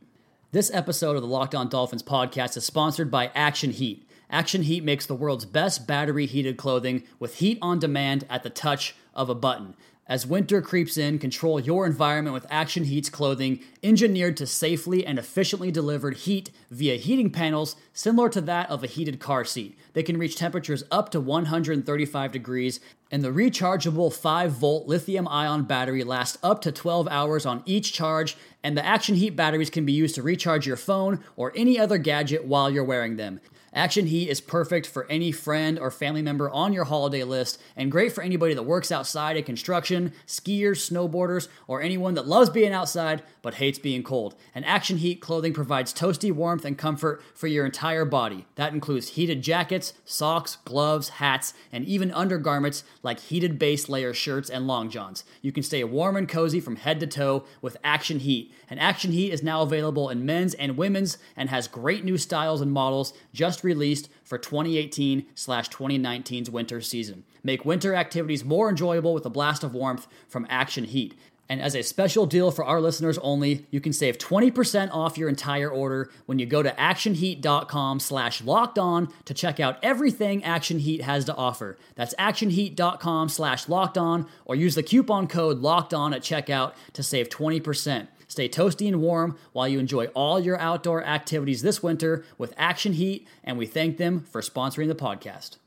This 0.50 0.72
episode 0.74 1.16
of 1.16 1.22
the 1.22 1.28
Locked 1.28 1.54
On 1.54 1.68
Dolphins 1.68 2.02
podcast 2.02 2.56
is 2.56 2.64
sponsored 2.64 3.10
by 3.10 3.30
Action 3.34 3.70
Heat. 3.70 4.08
Action 4.30 4.62
Heat 4.62 4.82
makes 4.82 5.06
the 5.06 5.14
world's 5.14 5.44
best 5.44 5.86
battery 5.86 6.26
heated 6.26 6.56
clothing 6.56 7.04
with 7.20 7.36
heat 7.36 7.58
on 7.62 7.78
demand 7.78 8.26
at 8.28 8.42
the 8.42 8.50
touch 8.50 8.96
of 9.14 9.28
a 9.28 9.34
button. 9.34 9.76
As 10.06 10.26
winter 10.26 10.60
creeps 10.60 10.98
in, 10.98 11.18
control 11.18 11.58
your 11.58 11.86
environment 11.86 12.34
with 12.34 12.46
Action 12.50 12.84
Heat's 12.84 13.08
clothing, 13.08 13.60
engineered 13.82 14.36
to 14.36 14.46
safely 14.46 15.06
and 15.06 15.18
efficiently 15.18 15.70
deliver 15.70 16.10
heat 16.10 16.50
via 16.70 16.96
heating 16.96 17.30
panels 17.30 17.74
similar 17.94 18.28
to 18.28 18.42
that 18.42 18.68
of 18.68 18.84
a 18.84 18.86
heated 18.86 19.18
car 19.18 19.46
seat. 19.46 19.78
They 19.94 20.02
can 20.02 20.18
reach 20.18 20.36
temperatures 20.36 20.84
up 20.90 21.10
to 21.12 21.20
135 21.20 22.32
degrees, 22.32 22.80
and 23.10 23.24
the 23.24 23.30
rechargeable 23.30 24.12
5 24.12 24.52
volt 24.52 24.86
lithium 24.86 25.26
ion 25.26 25.62
battery 25.62 26.04
lasts 26.04 26.36
up 26.42 26.60
to 26.62 26.72
12 26.72 27.08
hours 27.08 27.46
on 27.46 27.62
each 27.64 27.94
charge. 27.94 28.36
And 28.62 28.76
the 28.76 28.84
Action 28.84 29.14
Heat 29.14 29.36
batteries 29.36 29.70
can 29.70 29.86
be 29.86 29.92
used 29.92 30.16
to 30.16 30.22
recharge 30.22 30.66
your 30.66 30.76
phone 30.76 31.20
or 31.34 31.50
any 31.56 31.78
other 31.78 31.96
gadget 31.96 32.44
while 32.44 32.70
you're 32.70 32.84
wearing 32.84 33.16
them. 33.16 33.40
Action 33.74 34.06
Heat 34.06 34.28
is 34.28 34.40
perfect 34.40 34.86
for 34.86 35.04
any 35.10 35.32
friend 35.32 35.80
or 35.80 35.90
family 35.90 36.22
member 36.22 36.48
on 36.48 36.72
your 36.72 36.84
holiday 36.84 37.24
list 37.24 37.60
and 37.74 37.90
great 37.90 38.12
for 38.12 38.22
anybody 38.22 38.54
that 38.54 38.62
works 38.62 38.92
outside 38.92 39.36
in 39.36 39.42
construction, 39.42 40.12
skiers, 40.28 40.88
snowboarders, 40.88 41.48
or 41.66 41.82
anyone 41.82 42.14
that 42.14 42.28
loves 42.28 42.50
being 42.50 42.72
outside 42.72 43.24
but 43.42 43.54
hates 43.54 43.80
being 43.80 44.04
cold. 44.04 44.36
And 44.54 44.64
Action 44.64 44.98
Heat 44.98 45.20
clothing 45.20 45.52
provides 45.52 45.92
toasty 45.92 46.30
warmth 46.30 46.64
and 46.64 46.78
comfort 46.78 47.20
for 47.34 47.48
your 47.48 47.66
entire 47.66 48.04
body. 48.04 48.46
That 48.54 48.72
includes 48.72 49.08
heated 49.08 49.42
jackets, 49.42 49.92
socks, 50.04 50.58
gloves, 50.64 51.08
hats, 51.08 51.52
and 51.72 51.84
even 51.84 52.12
undergarments 52.12 52.84
like 53.02 53.18
heated 53.18 53.58
base 53.58 53.88
layer 53.88 54.14
shirts 54.14 54.48
and 54.48 54.68
long 54.68 54.88
johns. 54.88 55.24
You 55.42 55.50
can 55.50 55.64
stay 55.64 55.82
warm 55.82 56.16
and 56.16 56.28
cozy 56.28 56.60
from 56.60 56.76
head 56.76 57.00
to 57.00 57.08
toe 57.08 57.44
with 57.60 57.76
Action 57.82 58.20
Heat. 58.20 58.52
And 58.70 58.78
Action 58.78 59.10
Heat 59.10 59.32
is 59.32 59.42
now 59.42 59.62
available 59.62 60.08
in 60.10 60.24
men's 60.24 60.54
and 60.54 60.76
women's 60.76 61.18
and 61.36 61.50
has 61.50 61.66
great 61.66 62.04
new 62.04 62.16
styles 62.16 62.60
and 62.60 62.70
models 62.70 63.12
just 63.32 63.63
released 63.64 64.08
for 64.22 64.38
2018 64.38 65.26
2019's 65.34 66.50
winter 66.50 66.80
season. 66.80 67.24
Make 67.42 67.64
winter 67.64 67.94
activities 67.94 68.44
more 68.44 68.68
enjoyable 68.68 69.14
with 69.14 69.26
a 69.26 69.30
blast 69.30 69.64
of 69.64 69.74
warmth 69.74 70.06
from 70.28 70.46
Action 70.48 70.84
Heat. 70.84 71.14
And 71.48 71.60
as 71.60 71.74
a 71.74 71.82
special 71.82 72.24
deal 72.24 72.50
for 72.50 72.64
our 72.64 72.80
listeners 72.80 73.18
only, 73.18 73.66
you 73.70 73.80
can 73.80 73.92
save 73.92 74.16
20% 74.16 74.90
off 74.92 75.18
your 75.18 75.28
entire 75.28 75.68
order 75.68 76.10
when 76.24 76.38
you 76.38 76.46
go 76.46 76.62
to 76.62 76.70
actionheat.com 76.70 78.00
slash 78.00 78.42
locked 78.42 78.78
on 78.78 79.12
to 79.26 79.34
check 79.34 79.60
out 79.60 79.78
everything 79.82 80.42
Action 80.42 80.78
Heat 80.78 81.02
has 81.02 81.26
to 81.26 81.34
offer. 81.34 81.76
That's 81.96 82.14
actionheat.com 82.14 83.28
slash 83.28 83.68
locked 83.68 83.98
on 83.98 84.26
or 84.46 84.54
use 84.54 84.74
the 84.74 84.82
coupon 84.82 85.26
code 85.26 85.58
locked 85.58 85.92
on 85.92 86.14
at 86.14 86.22
checkout 86.22 86.72
to 86.94 87.02
save 87.02 87.28
20%. 87.28 88.08
Stay 88.34 88.48
toasty 88.48 88.88
and 88.88 89.00
warm 89.00 89.38
while 89.52 89.68
you 89.68 89.78
enjoy 89.78 90.06
all 90.06 90.40
your 90.40 90.58
outdoor 90.58 91.04
activities 91.04 91.62
this 91.62 91.84
winter 91.84 92.24
with 92.36 92.52
Action 92.56 92.94
Heat, 92.94 93.28
and 93.44 93.56
we 93.56 93.64
thank 93.64 93.96
them 93.96 94.24
for 94.28 94.40
sponsoring 94.40 94.88
the 94.88 94.94
podcast. 94.96 95.58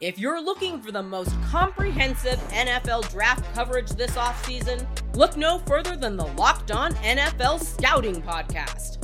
If 0.00 0.18
you're 0.18 0.42
looking 0.42 0.80
for 0.80 0.92
the 0.92 1.02
most 1.02 1.38
comprehensive 1.50 2.38
NFL 2.48 3.10
draft 3.10 3.54
coverage 3.54 3.90
this 3.90 4.12
offseason, 4.12 4.86
look 5.14 5.36
no 5.36 5.58
further 5.58 5.94
than 5.94 6.16
the 6.16 6.24
Locked 6.24 6.70
On 6.70 6.94
NFL 6.94 7.62
Scouting 7.62 8.22
Podcast. 8.22 9.03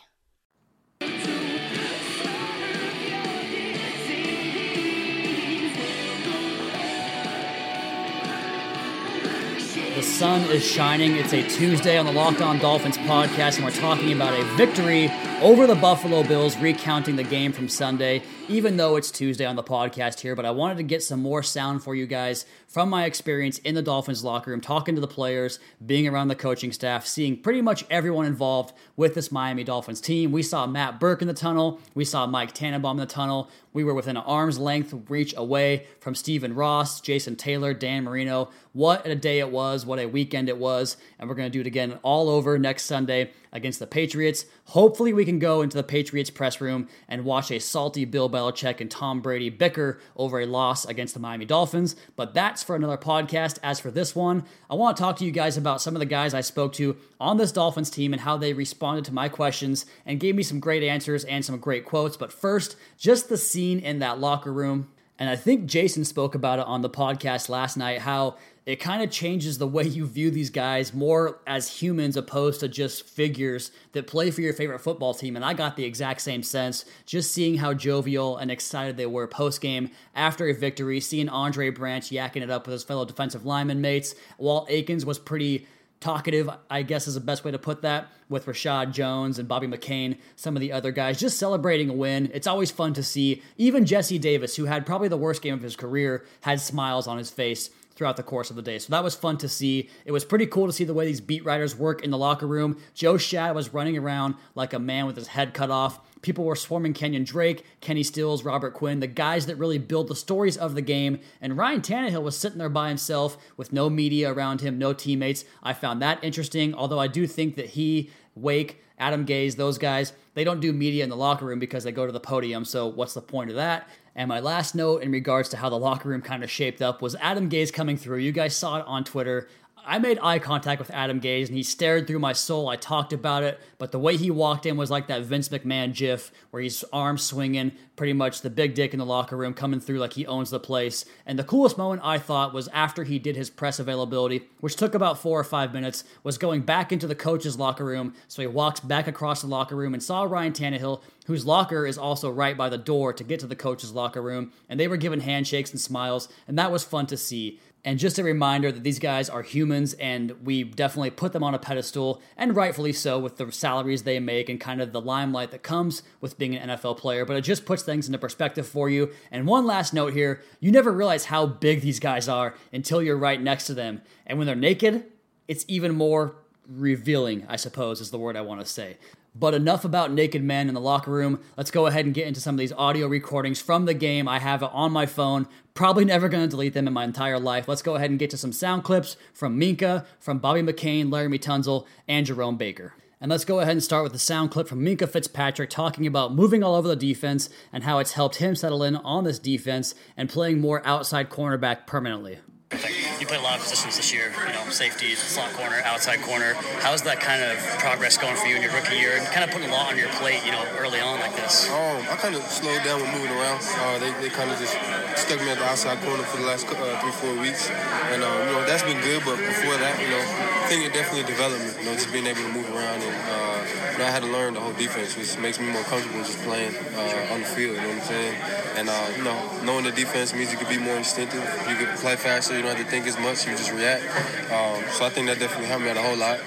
Sun 10.11 10.41
is 10.51 10.63
shining. 10.63 11.15
It's 11.15 11.31
a 11.31 11.41
Tuesday 11.41 11.97
on 11.97 12.05
the 12.05 12.11
Locked 12.11 12.41
On 12.41 12.59
Dolphins 12.59 12.97
podcast, 12.97 13.55
and 13.55 13.63
we're 13.63 13.71
talking 13.71 14.11
about 14.11 14.37
a 14.37 14.43
victory 14.55 15.09
over 15.41 15.65
the 15.65 15.75
Buffalo 15.75 16.21
Bills, 16.23 16.57
recounting 16.57 17.15
the 17.15 17.23
game 17.23 17.53
from 17.53 17.69
Sunday, 17.69 18.21
even 18.51 18.75
though 18.75 18.97
it's 18.97 19.11
Tuesday 19.11 19.45
on 19.45 19.55
the 19.55 19.63
podcast 19.63 20.19
here. 20.19 20.35
But 20.35 20.45
I 20.45 20.51
wanted 20.51 20.75
to 20.75 20.83
get 20.83 21.01
some 21.01 21.21
more 21.21 21.41
sound 21.41 21.83
for 21.83 21.95
you 21.95 22.05
guys 22.05 22.45
from 22.67 22.89
my 22.89 23.05
experience 23.05 23.59
in 23.59 23.75
the 23.75 23.81
Dolphins 23.81 24.23
locker 24.23 24.51
room, 24.51 24.59
talking 24.59 24.95
to 24.95 25.01
the 25.01 25.07
players, 25.07 25.57
being 25.85 26.05
around 26.07 26.27
the 26.27 26.35
coaching 26.35 26.71
staff, 26.73 27.05
seeing 27.05 27.37
pretty 27.37 27.61
much 27.61 27.85
everyone 27.89 28.25
involved 28.25 28.73
with 28.97 29.15
this 29.15 29.31
Miami 29.31 29.63
Dolphins 29.63 30.01
team. 30.01 30.31
We 30.33 30.43
saw 30.43 30.67
Matt 30.67 30.99
Burke 30.99 31.21
in 31.21 31.29
the 31.29 31.33
tunnel, 31.33 31.79
we 31.95 32.03
saw 32.03 32.27
Mike 32.27 32.53
Tannenbaum 32.53 32.97
in 32.97 33.07
the 33.07 33.13
tunnel. 33.13 33.49
We 33.73 33.85
were 33.85 33.93
within 33.93 34.17
an 34.17 34.23
arm's 34.23 34.59
length 34.59 34.93
reach 35.07 35.33
away 35.37 35.87
from 36.01 36.13
Stephen 36.13 36.53
Ross, 36.55 36.99
Jason 36.99 37.37
Taylor, 37.37 37.73
Dan 37.73 38.03
Marino. 38.03 38.49
What 38.73 39.05
a 39.07 39.15
day 39.15 39.39
it 39.39 39.49
was, 39.49 39.85
what 39.85 39.99
a 39.99 40.07
weekend 40.07 40.49
it 40.49 40.57
was. 40.57 40.97
And 41.17 41.29
we're 41.29 41.35
going 41.35 41.49
to 41.49 41.53
do 41.53 41.61
it 41.61 41.67
again 41.67 41.97
all 42.03 42.29
over 42.29 42.59
next 42.59 42.83
Sunday 42.83 43.31
against 43.53 43.79
the 43.79 43.87
Patriots. 43.87 44.45
Hopefully, 44.65 45.13
we 45.13 45.25
can 45.25 45.39
go 45.39 45.61
into 45.61 45.77
the 45.77 45.83
Patriots 45.83 46.29
press 46.29 46.59
room 46.59 46.87
and 47.07 47.23
watch 47.23 47.49
a 47.51 47.59
salty 47.59 48.03
Bill 48.05 48.29
Belichick 48.29 48.40
and 48.47 48.89
Tom 48.89 49.21
Brady 49.21 49.49
bicker 49.49 49.99
over 50.15 50.39
a 50.39 50.45
loss 50.45 50.85
against 50.85 51.13
the 51.13 51.19
Miami 51.19 51.45
Dolphins. 51.45 51.95
But 52.15 52.33
that's 52.33 52.63
for 52.63 52.75
another 52.75 52.97
podcast. 52.97 53.59
As 53.63 53.79
for 53.79 53.91
this 53.91 54.15
one, 54.15 54.43
I 54.69 54.75
want 54.75 54.97
to 54.97 55.01
talk 55.01 55.17
to 55.17 55.25
you 55.25 55.31
guys 55.31 55.57
about 55.57 55.81
some 55.81 55.95
of 55.95 55.99
the 55.99 56.05
guys 56.05 56.33
I 56.33 56.41
spoke 56.41 56.73
to 56.73 56.97
on 57.19 57.37
this 57.37 57.51
Dolphins 57.51 57.89
team 57.89 58.13
and 58.13 58.21
how 58.21 58.37
they 58.37 58.53
responded 58.53 59.05
to 59.05 59.13
my 59.13 59.29
questions 59.29 59.85
and 60.05 60.19
gave 60.19 60.35
me 60.35 60.43
some 60.43 60.59
great 60.59 60.83
answers 60.83 61.23
and 61.25 61.43
some 61.45 61.57
great 61.59 61.85
quotes. 61.85 62.17
But 62.17 62.33
first, 62.33 62.75
just 62.97 63.29
the 63.29 63.37
scene 63.37 63.79
in 63.79 63.99
that 63.99 64.19
locker 64.19 64.51
room. 64.51 64.89
And 65.19 65.29
I 65.29 65.35
think 65.35 65.67
Jason 65.67 66.03
spoke 66.03 66.33
about 66.33 66.57
it 66.57 66.65
on 66.65 66.81
the 66.81 66.89
podcast 66.89 67.47
last 67.47 67.77
night 67.77 67.99
how 67.99 68.37
it 68.65 68.75
kind 68.75 69.01
of 69.01 69.09
changes 69.09 69.57
the 69.57 69.67
way 69.67 69.83
you 69.83 70.05
view 70.05 70.29
these 70.29 70.51
guys 70.51 70.93
more 70.93 71.39
as 71.47 71.81
humans 71.81 72.15
opposed 72.15 72.59
to 72.59 72.67
just 72.67 73.07
figures 73.07 73.71
that 73.93 74.05
play 74.05 74.29
for 74.29 74.41
your 74.41 74.53
favorite 74.53 74.79
football 74.79 75.15
team. 75.15 75.35
And 75.35 75.43
I 75.43 75.53
got 75.53 75.75
the 75.75 75.83
exact 75.83 76.21
same 76.21 76.43
sense 76.43 76.85
just 77.05 77.31
seeing 77.31 77.55
how 77.55 77.73
jovial 77.73 78.37
and 78.37 78.51
excited 78.51 78.97
they 78.97 79.07
were 79.07 79.27
post 79.27 79.61
game 79.61 79.89
after 80.13 80.47
a 80.47 80.53
victory, 80.53 80.99
seeing 80.99 81.27
Andre 81.27 81.71
Branch 81.71 82.07
yakking 82.09 82.43
it 82.43 82.51
up 82.51 82.67
with 82.67 82.73
his 82.73 82.83
fellow 82.83 83.03
defensive 83.03 83.45
lineman 83.45 83.81
mates. 83.81 84.13
Walt 84.37 84.69
Aikens 84.69 85.05
was 85.05 85.17
pretty 85.17 85.65
talkative, 85.99 86.49
I 86.69 86.81
guess 86.83 87.07
is 87.07 87.13
the 87.13 87.19
best 87.19 87.43
way 87.43 87.51
to 87.51 87.59
put 87.59 87.83
that, 87.83 88.11
with 88.27 88.47
Rashad 88.47 88.91
Jones 88.91 89.37
and 89.37 89.47
Bobby 89.47 89.67
McCain, 89.67 90.17
some 90.35 90.55
of 90.55 90.59
the 90.59 90.71
other 90.71 90.91
guys, 90.91 91.19
just 91.19 91.37
celebrating 91.37 91.89
a 91.89 91.93
win. 91.93 92.31
It's 92.33 92.47
always 92.47 92.71
fun 92.71 92.93
to 92.93 93.03
see. 93.03 93.43
Even 93.57 93.85
Jesse 93.85 94.17
Davis, 94.17 94.55
who 94.55 94.65
had 94.65 94.85
probably 94.85 95.09
the 95.09 95.17
worst 95.17 95.41
game 95.41 95.53
of 95.53 95.61
his 95.61 95.75
career, 95.75 96.25
had 96.41 96.59
smiles 96.59 97.07
on 97.07 97.19
his 97.19 97.29
face 97.29 97.69
throughout 98.01 98.17
the 98.17 98.23
course 98.23 98.49
of 98.49 98.55
the 98.55 98.63
day. 98.63 98.79
So 98.79 98.89
that 98.89 99.03
was 99.03 99.13
fun 99.13 99.37
to 99.37 99.47
see. 99.47 99.87
It 100.05 100.11
was 100.11 100.25
pretty 100.25 100.47
cool 100.47 100.65
to 100.65 100.73
see 100.73 100.85
the 100.85 100.93
way 100.95 101.05
these 101.05 101.21
beat 101.21 101.45
writers 101.45 101.75
work 101.75 102.03
in 102.03 102.09
the 102.09 102.17
locker 102.17 102.47
room. 102.47 102.77
Joe 102.95 103.13
Schad 103.13 103.53
was 103.53 103.75
running 103.75 103.95
around 103.95 104.33
like 104.55 104.73
a 104.73 104.79
man 104.79 105.05
with 105.05 105.15
his 105.15 105.27
head 105.27 105.53
cut 105.53 105.69
off. 105.69 105.99
People 106.23 106.43
were 106.43 106.55
swarming 106.55 106.93
Kenyon 106.93 107.25
Drake, 107.25 107.63
Kenny 107.79 108.01
Stills, 108.01 108.43
Robert 108.43 108.73
Quinn, 108.73 109.01
the 109.01 109.05
guys 109.07 109.45
that 109.45 109.57
really 109.57 109.77
build 109.77 110.07
the 110.07 110.15
stories 110.15 110.57
of 110.57 110.73
the 110.73 110.81
game. 110.81 111.19
And 111.41 111.55
Ryan 111.55 111.81
Tannehill 111.81 112.23
was 112.23 112.35
sitting 112.35 112.57
there 112.57 112.69
by 112.69 112.89
himself 112.89 113.37
with 113.55 113.71
no 113.71 113.87
media 113.87 114.33
around 114.33 114.61
him, 114.61 114.79
no 114.79 114.93
teammates. 114.93 115.45
I 115.61 115.73
found 115.73 116.01
that 116.01 116.23
interesting, 116.23 116.73
although 116.73 116.99
I 116.99 117.05
do 117.05 117.27
think 117.27 117.55
that 117.55 117.67
he, 117.67 118.09
Wake, 118.33 118.83
Adam 118.97 119.27
Gase, 119.27 119.55
those 119.55 119.77
guys, 119.77 120.13
they 120.33 120.43
don't 120.43 120.59
do 120.59 120.73
media 120.73 121.03
in 121.03 121.09
the 121.09 121.15
locker 121.15 121.45
room 121.45 121.59
because 121.59 121.83
they 121.83 121.91
go 121.91 122.07
to 122.07 122.11
the 122.11 122.19
podium. 122.19 122.65
So 122.65 122.87
what's 122.87 123.13
the 123.13 123.21
point 123.21 123.51
of 123.51 123.57
that? 123.57 123.87
And 124.15 124.27
my 124.27 124.41
last 124.41 124.75
note 124.75 125.03
in 125.03 125.11
regards 125.11 125.47
to 125.49 125.57
how 125.57 125.69
the 125.69 125.79
locker 125.79 126.09
room 126.09 126.21
kind 126.21 126.43
of 126.43 126.51
shaped 126.51 126.81
up 126.81 127.01
was 127.01 127.15
Adam 127.15 127.49
Gase 127.49 127.71
coming 127.71 127.95
through. 127.95 128.17
You 128.17 128.31
guys 128.31 128.55
saw 128.55 128.79
it 128.79 128.85
on 128.85 129.03
Twitter. 129.03 129.47
I 129.85 129.99
made 129.99 130.19
eye 130.21 130.39
contact 130.39 130.79
with 130.79 130.91
Adam 130.91 131.19
Gase 131.19 131.47
and 131.47 131.55
he 131.55 131.63
stared 131.63 132.07
through 132.07 132.19
my 132.19 132.33
soul. 132.33 132.69
I 132.69 132.75
talked 132.75 133.13
about 133.13 133.43
it, 133.43 133.59
but 133.77 133.91
the 133.91 133.99
way 133.99 134.15
he 134.15 134.29
walked 134.29 134.65
in 134.65 134.77
was 134.77 134.91
like 134.91 135.07
that 135.07 135.23
Vince 135.23 135.49
McMahon 135.49 135.95
gif 135.95 136.31
where 136.51 136.61
he's 136.61 136.83
arms 136.93 137.23
swinging, 137.23 137.71
pretty 137.95 138.13
much 138.13 138.41
the 138.41 138.49
big 138.49 138.73
dick 138.73 138.93
in 138.93 138.99
the 138.99 139.05
locker 139.05 139.37
room 139.37 139.53
coming 139.53 139.79
through 139.79 139.99
like 139.99 140.13
he 140.13 140.25
owns 140.25 140.49
the 140.49 140.59
place. 140.59 141.05
And 141.25 141.37
the 141.37 141.43
coolest 141.43 141.77
moment 141.77 142.01
I 142.03 142.17
thought 142.17 142.53
was 142.53 142.67
after 142.69 143.03
he 143.03 143.19
did 143.19 143.35
his 143.35 143.49
press 143.49 143.79
availability, 143.79 144.47
which 144.59 144.75
took 144.75 144.95
about 144.95 145.19
four 145.19 145.39
or 145.39 145.43
five 145.43 145.73
minutes, 145.73 146.03
was 146.23 146.37
going 146.37 146.61
back 146.61 146.91
into 146.91 147.07
the 147.07 147.15
coach's 147.15 147.57
locker 147.57 147.85
room. 147.85 148.13
So 148.27 148.41
he 148.41 148.47
walks 148.47 148.79
back 148.79 149.07
across 149.07 149.41
the 149.41 149.47
locker 149.47 149.75
room 149.75 149.93
and 149.93 150.01
saw 150.01 150.23
Ryan 150.23 150.53
Tannehill, 150.53 151.01
whose 151.27 151.45
locker 151.45 151.85
is 151.85 151.97
also 151.97 152.29
right 152.29 152.57
by 152.57 152.69
the 152.69 152.77
door 152.77 153.13
to 153.13 153.23
get 153.23 153.39
to 153.39 153.47
the 153.47 153.55
coach's 153.55 153.93
locker 153.93 154.21
room. 154.21 154.51
And 154.67 154.79
they 154.79 154.87
were 154.87 154.97
giving 154.97 155.21
handshakes 155.21 155.71
and 155.71 155.79
smiles, 155.79 156.27
and 156.47 156.57
that 156.57 156.71
was 156.71 156.83
fun 156.83 157.07
to 157.07 157.17
see. 157.17 157.59
And 157.83 157.97
just 157.97 158.19
a 158.19 158.23
reminder 158.23 158.71
that 158.71 158.83
these 158.83 158.99
guys 158.99 159.27
are 159.27 159.41
humans 159.41 159.93
and 159.95 160.31
we 160.43 160.63
definitely 160.63 161.09
put 161.09 161.33
them 161.33 161.43
on 161.43 161.55
a 161.55 161.59
pedestal, 161.59 162.21
and 162.37 162.55
rightfully 162.55 162.93
so, 162.93 163.17
with 163.17 163.37
the 163.37 163.51
salaries 163.51 164.03
they 164.03 164.19
make 164.19 164.49
and 164.49 164.59
kind 164.59 164.81
of 164.81 164.91
the 164.91 165.01
limelight 165.01 165.49
that 165.51 165.63
comes 165.63 166.03
with 166.19 166.37
being 166.37 166.55
an 166.55 166.69
NFL 166.69 166.97
player. 166.97 167.25
But 167.25 167.37
it 167.37 167.41
just 167.41 167.65
puts 167.65 167.81
things 167.81 168.05
into 168.05 168.19
perspective 168.19 168.67
for 168.67 168.89
you. 168.89 169.11
And 169.31 169.47
one 169.47 169.65
last 169.65 169.93
note 169.93 170.13
here 170.13 170.41
you 170.59 170.71
never 170.71 170.91
realize 170.91 171.25
how 171.25 171.47
big 171.47 171.81
these 171.81 171.99
guys 171.99 172.27
are 172.27 172.53
until 172.71 173.01
you're 173.01 173.17
right 173.17 173.41
next 173.41 173.65
to 173.67 173.73
them. 173.73 174.01
And 174.27 174.37
when 174.37 174.45
they're 174.45 174.55
naked, 174.55 175.05
it's 175.47 175.65
even 175.67 175.95
more 175.95 176.35
revealing, 176.67 177.45
I 177.49 177.55
suppose, 177.55 177.99
is 177.99 178.11
the 178.11 178.19
word 178.19 178.37
I 178.37 178.41
want 178.41 178.61
to 178.61 178.65
say. 178.65 178.97
But 179.33 179.53
enough 179.53 179.85
about 179.85 180.11
naked 180.11 180.43
men 180.43 180.67
in 180.67 180.73
the 180.73 180.81
locker 180.81 181.11
room. 181.11 181.39
Let's 181.55 181.71
go 181.71 181.85
ahead 181.85 182.05
and 182.05 182.13
get 182.13 182.27
into 182.27 182.41
some 182.41 182.55
of 182.55 182.59
these 182.59 182.73
audio 182.73 183.07
recordings 183.07 183.61
from 183.61 183.85
the 183.85 183.93
game. 183.93 184.27
I 184.27 184.39
have 184.39 184.61
it 184.61 184.69
on 184.73 184.91
my 184.91 185.05
phone. 185.05 185.47
Probably 185.73 186.03
never 186.03 186.27
going 186.27 186.43
to 186.43 186.49
delete 186.49 186.73
them 186.73 186.85
in 186.85 186.93
my 186.93 187.05
entire 187.05 187.39
life. 187.39 187.67
Let's 187.67 187.81
go 187.81 187.95
ahead 187.95 188.09
and 188.09 188.19
get 188.19 188.29
to 188.31 188.37
some 188.37 188.51
sound 188.51 188.83
clips 188.83 189.15
from 189.33 189.57
Minkah, 189.57 190.05
from 190.19 190.39
Bobby 190.39 190.61
McCain, 190.61 191.05
Laremy 191.07 191.39
Tunsil, 191.39 191.85
and 192.09 192.25
Jerome 192.25 192.57
Baker. 192.57 192.93
And 193.21 193.29
let's 193.29 193.45
go 193.45 193.59
ahead 193.59 193.73
and 193.73 193.83
start 193.83 194.03
with 194.03 194.13
the 194.13 194.19
sound 194.19 194.51
clip 194.51 194.67
from 194.67 194.83
Minkah 194.83 195.07
Fitzpatrick 195.07 195.69
talking 195.69 196.07
about 196.07 196.33
moving 196.33 196.63
all 196.63 196.75
over 196.75 196.87
the 196.87 196.95
defense 196.95 197.49
and 197.71 197.83
how 197.83 197.99
it's 197.99 198.13
helped 198.13 198.37
him 198.37 198.55
settle 198.55 198.83
in 198.83 198.95
on 198.95 199.23
this 199.23 199.39
defense 199.39 199.95
and 200.17 200.27
playing 200.27 200.59
more 200.59 200.85
outside 200.85 201.29
cornerback 201.29 201.85
permanently. 201.85 202.39
You 202.71 203.27
played 203.27 203.39
a 203.39 203.43
lot 203.43 203.59
of 203.59 203.63
positions 203.63 203.97
this 203.97 204.13
year, 204.13 204.31
you 204.47 204.53
know, 204.53 204.63
safety, 204.71 205.13
slot 205.15 205.51
corner, 205.53 205.81
outside 205.83 206.21
corner. 206.21 206.55
How's 206.79 207.01
that 207.03 207.19
kind 207.19 207.43
of 207.43 207.59
progress 207.83 208.17
going 208.17 208.35
for 208.37 208.47
you 208.47 208.55
in 208.55 208.61
your 208.63 208.71
rookie 208.71 208.95
year 208.95 209.17
and 209.17 209.27
kind 209.27 209.43
of 209.43 209.51
putting 209.51 209.69
a 209.69 209.71
lot 209.73 209.91
on 209.91 209.97
your 209.97 210.07
plate, 210.17 210.39
you 210.45 210.51
know, 210.51 210.63
early 210.79 210.99
on 210.99 211.19
like 211.19 211.35
this? 211.35 211.69
Um, 211.69 211.99
I 212.07 212.15
kind 212.15 212.33
of 212.33 212.41
slowed 212.47 212.81
down 212.83 213.01
with 213.01 213.11
moving 213.11 213.29
around. 213.35 213.59
Uh, 213.61 213.99
they 213.99 214.09
they 214.23 214.29
kind 214.31 214.49
of 214.49 214.57
just 214.57 214.71
stuck 215.19 215.43
me 215.43 215.51
at 215.51 215.59
the 215.59 215.67
outside 215.67 215.99
corner 216.01 216.23
for 216.23 216.37
the 216.37 216.47
last 216.47 216.65
uh, 216.65 216.99
three, 217.03 217.11
four 217.11 217.35
weeks. 217.43 217.69
And, 218.15 218.23
um, 218.23 218.39
you 218.47 218.53
know, 218.55 218.63
that's 218.65 218.83
been 218.83 218.99
good, 219.03 219.21
but 219.27 219.35
before 219.35 219.75
that, 219.75 219.99
you 219.99 220.07
know, 220.07 220.23
I 220.23 220.67
think 220.71 220.87
it 220.87 220.93
definitely 220.95 221.27
developed 221.27 221.59
me, 221.59 221.71
you 221.83 221.85
know, 221.91 221.93
just 221.93 222.11
being 222.11 222.25
able 222.25 222.41
to 222.41 222.53
move 222.55 222.71
around. 222.71 223.03
And, 223.03 223.17
uh, 223.27 223.60
know, 223.97 224.05
I 224.05 224.11
had 224.11 224.23
to 224.23 224.29
learn 224.29 224.53
the 224.53 224.59
whole 224.59 224.73
defense, 224.73 225.17
which 225.17 225.37
makes 225.39 225.59
me 225.59 225.67
more 225.71 225.83
comfortable 225.83 226.19
just 226.19 226.39
playing 226.43 226.75
uh, 226.95 227.33
on 227.33 227.41
the 227.41 227.45
field, 227.45 227.75
you 227.75 227.81
know 227.81 227.89
what 227.89 227.97
I'm 227.97 228.03
saying? 228.03 228.35
And, 228.77 228.89
uh, 228.89 229.07
you 229.17 229.23
know, 229.23 229.37
knowing 229.63 229.83
the 229.83 229.91
defense 229.91 230.33
means 230.33 230.51
you 230.51 230.57
can 230.57 230.69
be 230.69 230.77
more 230.77 230.95
instinctive. 230.95 231.43
You 231.67 231.75
can 231.75 231.97
play 231.97 232.15
faster. 232.15 232.55
You 232.55 232.61
don't 232.63 232.75
have 232.75 232.85
to 232.85 232.89
think 232.89 233.05
as 233.07 233.17
much. 233.19 233.45
You 233.45 233.51
just 233.51 233.71
react. 233.71 234.03
Um, 234.51 234.83
so 234.91 235.05
I 235.05 235.09
think 235.09 235.27
that 235.27 235.39
definitely 235.39 235.67
helped 235.67 235.83
me 235.83 235.89
out 235.91 235.97
a 235.97 236.01
whole 236.01 236.17
lot. 236.17 236.39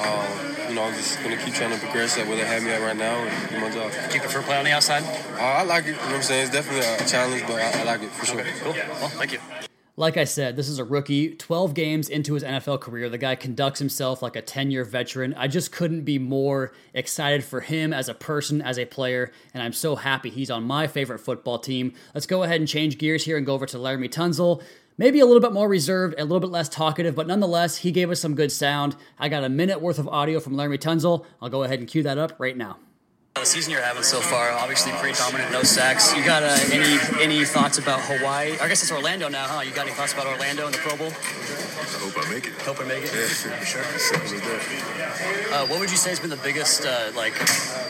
Um, 0.00 0.52
you 0.68 0.74
know, 0.76 0.84
I'm 0.84 0.94
just 0.94 1.22
going 1.22 1.36
to 1.36 1.44
keep 1.44 1.54
trying 1.54 1.72
to 1.72 1.78
progress 1.78 2.16
at 2.18 2.26
where 2.26 2.36
they 2.36 2.46
have 2.46 2.62
me 2.62 2.70
at 2.70 2.80
right 2.80 2.96
now 2.96 3.16
and 3.16 3.50
do 3.50 3.60
my 3.60 3.70
job. 3.70 3.92
Do 3.92 4.14
you 4.14 4.20
prefer 4.20 4.42
play 4.42 4.56
on 4.56 4.64
the 4.64 4.72
outside? 4.72 5.02
Uh, 5.36 5.42
I 5.42 5.62
like 5.64 5.84
it. 5.84 5.88
You 5.88 5.92
know 5.94 6.06
what 6.06 6.14
I'm 6.16 6.22
saying? 6.22 6.42
It's 6.46 6.52
definitely 6.52 6.86
a 6.86 7.08
challenge, 7.08 7.42
but 7.46 7.60
I, 7.60 7.80
I 7.80 7.82
like 7.84 8.02
it 8.02 8.10
for 8.10 8.24
sure. 8.24 8.44
Cool. 8.62 8.72
Well, 8.72 9.08
thank 9.08 9.32
you. 9.32 9.38
Like 9.94 10.16
I 10.16 10.24
said, 10.24 10.56
this 10.56 10.70
is 10.70 10.78
a 10.78 10.84
rookie, 10.84 11.34
12 11.34 11.74
games 11.74 12.08
into 12.08 12.32
his 12.32 12.42
NFL 12.42 12.80
career. 12.80 13.10
The 13.10 13.18
guy 13.18 13.34
conducts 13.34 13.78
himself 13.78 14.22
like 14.22 14.36
a 14.36 14.40
10 14.40 14.70
year 14.70 14.84
veteran. 14.84 15.34
I 15.34 15.48
just 15.48 15.70
couldn't 15.70 16.04
be 16.04 16.18
more 16.18 16.72
excited 16.94 17.44
for 17.44 17.60
him 17.60 17.92
as 17.92 18.08
a 18.08 18.14
person, 18.14 18.62
as 18.62 18.78
a 18.78 18.86
player, 18.86 19.30
and 19.52 19.62
I'm 19.62 19.74
so 19.74 19.96
happy 19.96 20.30
he's 20.30 20.50
on 20.50 20.64
my 20.64 20.86
favorite 20.86 21.18
football 21.18 21.58
team. 21.58 21.92
Let's 22.14 22.26
go 22.26 22.42
ahead 22.42 22.58
and 22.58 22.66
change 22.66 22.96
gears 22.96 23.26
here 23.26 23.36
and 23.36 23.44
go 23.44 23.52
over 23.52 23.66
to 23.66 23.76
Laremy 23.76 24.08
Tunsil. 24.08 24.62
Maybe 24.96 25.20
a 25.20 25.26
little 25.26 25.42
bit 25.42 25.52
more 25.52 25.68
reserved, 25.68 26.14
a 26.16 26.24
little 26.24 26.40
bit 26.40 26.50
less 26.50 26.70
talkative, 26.70 27.14
but 27.14 27.26
nonetheless, 27.26 27.78
he 27.78 27.92
gave 27.92 28.10
us 28.10 28.20
some 28.20 28.34
good 28.34 28.52
sound. 28.52 28.96
I 29.18 29.28
got 29.28 29.44
a 29.44 29.50
minute 29.50 29.82
worth 29.82 29.98
of 29.98 30.08
audio 30.08 30.40
from 30.40 30.54
Laremy 30.54 30.78
Tunsil. 30.78 31.26
I'll 31.42 31.50
go 31.50 31.64
ahead 31.64 31.80
and 31.80 31.88
cue 31.88 32.02
that 32.04 32.16
up 32.16 32.40
right 32.40 32.56
now. 32.56 32.78
The 33.34 33.46
season 33.46 33.72
you're 33.72 33.82
having 33.82 34.04
so 34.04 34.20
far, 34.20 34.52
obviously 34.52 34.92
pretty 34.92 35.18
dominant, 35.18 35.50
no 35.50 35.64
sacks. 35.64 36.14
You 36.14 36.24
got 36.24 36.44
uh, 36.44 36.56
any 36.70 36.98
any 37.20 37.44
thoughts 37.44 37.78
about 37.78 37.98
Hawaii? 38.02 38.56
I 38.60 38.68
guess 38.68 38.82
it's 38.82 38.92
Orlando 38.92 39.28
now, 39.28 39.48
huh? 39.48 39.62
You 39.62 39.72
got 39.72 39.86
any 39.86 39.96
thoughts 39.96 40.12
about 40.12 40.26
Orlando 40.26 40.66
and 40.66 40.74
the 40.74 40.78
Pro 40.78 40.96
Bowl? 40.96 41.08
I 41.08 41.98
hope 41.98 42.14
I 42.22 42.30
make 42.30 42.46
it. 42.46 42.52
Hope 42.62 42.78
I 42.78 42.84
make 42.84 43.02
it. 43.02 43.10
Yeah, 43.10 43.26
for 43.26 43.64
sure. 43.66 43.82
Simple 43.98 44.36
as 44.36 44.40
that. 44.42 45.52
Uh, 45.52 45.66
what 45.66 45.80
would 45.80 45.90
you 45.90 45.96
say 45.96 46.10
has 46.10 46.20
been 46.20 46.30
the 46.30 46.36
biggest 46.44 46.86
uh, 46.86 47.10
like 47.16 47.34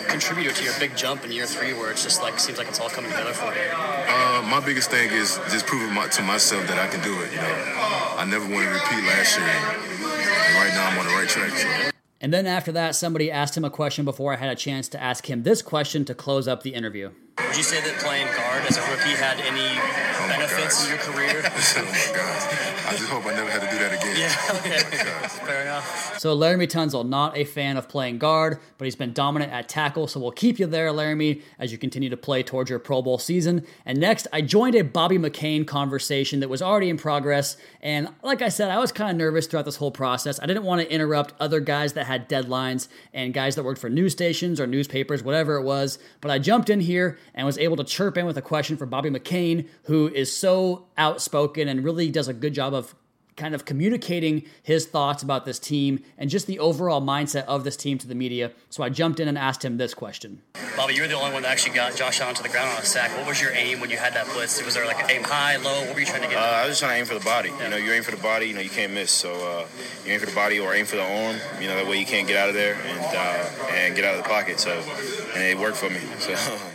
contributor 0.08 0.52
to 0.52 0.64
your 0.64 0.72
big 0.78 0.96
jump 0.96 1.22
in 1.22 1.32
year 1.32 1.46
three, 1.46 1.74
where 1.74 1.90
it's 1.90 2.02
just 2.02 2.22
like 2.22 2.40
seems 2.40 2.56
like 2.56 2.68
it's 2.68 2.80
all 2.80 2.88
coming 2.88 3.10
together 3.10 3.34
for 3.34 3.52
you? 3.52 3.68
Uh, 3.74 4.40
my 4.48 4.62
biggest 4.64 4.90
thing 4.90 5.10
is 5.10 5.36
just 5.50 5.66
proving 5.66 5.92
my, 5.92 6.08
to 6.08 6.22
myself 6.22 6.66
that 6.68 6.78
I 6.78 6.86
can 6.88 7.02
do 7.02 7.12
it. 7.20 7.30
You 7.30 7.42
know, 7.42 8.16
I 8.16 8.24
never 8.24 8.48
want 8.48 8.64
to 8.64 8.72
repeat 8.72 9.04
last 9.04 9.36
year. 9.36 9.44
And 9.44 10.54
right 10.56 10.72
now, 10.72 10.88
I'm 10.88 10.98
on 10.98 11.04
the 11.04 11.12
right 11.12 11.28
track. 11.28 11.50
So. 11.50 11.91
And 12.22 12.32
then 12.32 12.46
after 12.46 12.70
that, 12.70 12.94
somebody 12.94 13.32
asked 13.32 13.56
him 13.56 13.64
a 13.64 13.70
question 13.70 14.04
before 14.04 14.32
I 14.32 14.36
had 14.36 14.48
a 14.48 14.54
chance 14.54 14.88
to 14.90 15.02
ask 15.02 15.28
him 15.28 15.42
this 15.42 15.60
question 15.60 16.04
to 16.04 16.14
close 16.14 16.46
up 16.46 16.62
the 16.62 16.72
interview. 16.72 17.10
Would 17.38 17.56
you 17.56 17.64
say 17.64 17.80
that 17.80 17.98
playing 17.98 18.28
guard 18.28 18.62
as 18.70 18.78
a 18.78 18.80
rookie 18.82 19.18
had 19.18 19.40
any 19.40 20.11
Oh 20.22 20.28
my 20.28 20.36
benefits 20.36 20.84
in 20.84 20.90
your 20.90 20.98
career? 20.98 21.42
oh 21.44 21.84
my 21.84 22.16
God. 22.16 22.72
I 22.86 22.96
just 22.96 23.08
hope 23.08 23.26
I 23.26 23.34
never 23.34 23.50
had 23.50 23.62
to 23.62 23.70
do 23.70 23.78
that 23.78 23.92
again. 23.92 24.16
yeah, 24.18 24.34
oh 24.50 24.58
okay. 24.58 24.78
Oh. 25.24 25.28
Fair 25.46 25.62
enough. 25.62 26.18
So 26.18 26.36
Laremy 26.36 26.68
Tunsil, 26.68 27.08
not 27.08 27.36
a 27.36 27.44
fan 27.44 27.76
of 27.76 27.88
playing 27.88 28.18
guard, 28.18 28.60
but 28.78 28.84
he's 28.84 28.94
been 28.94 29.12
dominant 29.12 29.50
at 29.50 29.68
tackle, 29.68 30.06
so 30.06 30.20
we'll 30.20 30.30
keep 30.30 30.58
you 30.58 30.66
there, 30.66 30.90
Laremy, 30.90 31.42
as 31.58 31.72
you 31.72 31.78
continue 31.78 32.10
to 32.10 32.16
play 32.16 32.42
towards 32.42 32.70
your 32.70 32.78
Pro 32.78 33.02
Bowl 33.02 33.18
season. 33.18 33.66
And 33.86 33.98
next, 33.98 34.28
I 34.32 34.42
joined 34.42 34.74
a 34.74 34.82
Bobby 34.82 35.18
McCain 35.18 35.66
conversation 35.66 36.40
that 36.40 36.48
was 36.48 36.62
already 36.62 36.90
in 36.90 36.98
progress, 36.98 37.56
and 37.80 38.08
like 38.22 38.42
I 38.42 38.50
said, 38.50 38.70
I 38.70 38.78
was 38.78 38.92
kind 38.92 39.10
of 39.10 39.16
nervous 39.16 39.46
throughout 39.46 39.64
this 39.64 39.76
whole 39.76 39.90
process. 39.90 40.38
I 40.40 40.46
didn't 40.46 40.64
want 40.64 40.82
to 40.82 40.92
interrupt 40.92 41.34
other 41.40 41.60
guys 41.60 41.94
that 41.94 42.06
had 42.06 42.28
deadlines 42.28 42.88
and 43.12 43.34
guys 43.34 43.56
that 43.56 43.64
worked 43.64 43.80
for 43.80 43.90
news 43.90 44.12
stations 44.12 44.60
or 44.60 44.66
newspapers, 44.66 45.22
whatever 45.22 45.56
it 45.56 45.64
was, 45.64 45.98
but 46.20 46.30
I 46.30 46.38
jumped 46.38 46.70
in 46.70 46.80
here 46.80 47.18
and 47.34 47.46
was 47.46 47.58
able 47.58 47.76
to 47.76 47.84
chirp 47.84 48.16
in 48.16 48.26
with 48.26 48.36
a 48.36 48.42
question 48.42 48.76
for 48.76 48.86
Bobby 48.86 49.10
McCain, 49.10 49.66
who 49.84 50.11
is 50.14 50.34
so 50.34 50.86
outspoken 50.96 51.68
and 51.68 51.84
really 51.84 52.10
does 52.10 52.28
a 52.28 52.34
good 52.34 52.54
job 52.54 52.74
of 52.74 52.94
kind 53.36 53.54
of 53.54 53.64
communicating 53.64 54.44
his 54.62 54.86
thoughts 54.86 55.22
about 55.22 55.44
this 55.44 55.58
team 55.58 56.02
and 56.18 56.28
just 56.28 56.46
the 56.46 56.58
overall 56.58 57.00
mindset 57.00 57.44
of 57.44 57.64
this 57.64 57.76
team 57.76 57.98
to 57.98 58.06
the 58.06 58.14
media. 58.14 58.52
So 58.70 58.82
I 58.82 58.88
jumped 58.88 59.20
in 59.20 59.28
and 59.28 59.38
asked 59.38 59.64
him 59.64 59.78
this 59.78 59.94
question. 59.94 60.42
Bobby, 60.76 60.94
you 60.94 61.02
were 61.02 61.08
the 61.08 61.14
only 61.14 61.32
one 61.32 61.42
that 61.42 61.50
actually 61.50 61.74
got 61.74 61.94
Josh 61.96 62.20
Allen 62.20 62.34
to 62.34 62.42
the 62.42 62.48
ground 62.48 62.70
on 62.70 62.82
a 62.82 62.84
sack. 62.84 63.16
What 63.16 63.26
was 63.26 63.40
your 63.40 63.52
aim 63.52 63.80
when 63.80 63.90
you 63.90 63.96
had 63.96 64.14
that 64.14 64.26
blitz? 64.32 64.62
Was 64.64 64.74
there 64.74 64.86
like 64.86 65.02
an 65.02 65.10
aim 65.10 65.22
high, 65.22 65.56
low? 65.56 65.86
What 65.86 65.94
were 65.94 66.00
you 66.00 66.06
trying 66.06 66.22
to 66.22 66.28
get? 66.28 66.36
Uh, 66.36 66.40
I 66.40 66.66
was 66.66 66.72
just 66.72 66.80
trying 66.80 66.94
to 66.94 67.00
aim 67.00 67.06
for 67.06 67.14
the 67.14 67.24
body. 67.24 67.50
You 67.62 67.70
know, 67.70 67.76
you 67.76 67.92
aim 67.92 68.02
for 68.02 68.10
the 68.10 68.22
body, 68.22 68.46
you 68.46 68.54
know, 68.54 68.60
you 68.60 68.70
can't 68.70 68.92
miss. 68.92 69.10
So 69.10 69.32
uh, 69.32 69.66
you 70.04 70.12
aim 70.12 70.20
for 70.20 70.26
the 70.26 70.34
body 70.34 70.58
or 70.58 70.74
aim 70.74 70.86
for 70.86 70.96
the 70.96 71.02
arm. 71.02 71.36
You 71.60 71.68
know, 71.68 71.76
that 71.76 71.86
way 71.86 71.98
you 71.98 72.06
can't 72.06 72.28
get 72.28 72.36
out 72.36 72.48
of 72.48 72.54
there 72.54 72.74
and 72.74 73.00
uh, 73.00 73.72
and 73.72 73.96
get 73.96 74.04
out 74.04 74.16
of 74.16 74.22
the 74.22 74.28
pocket. 74.28 74.60
So 74.60 74.70
and 75.34 75.42
it 75.42 75.58
worked 75.58 75.76
for 75.76 75.90
me. 75.90 76.00
So 76.20 76.30
yeah. 76.32 76.58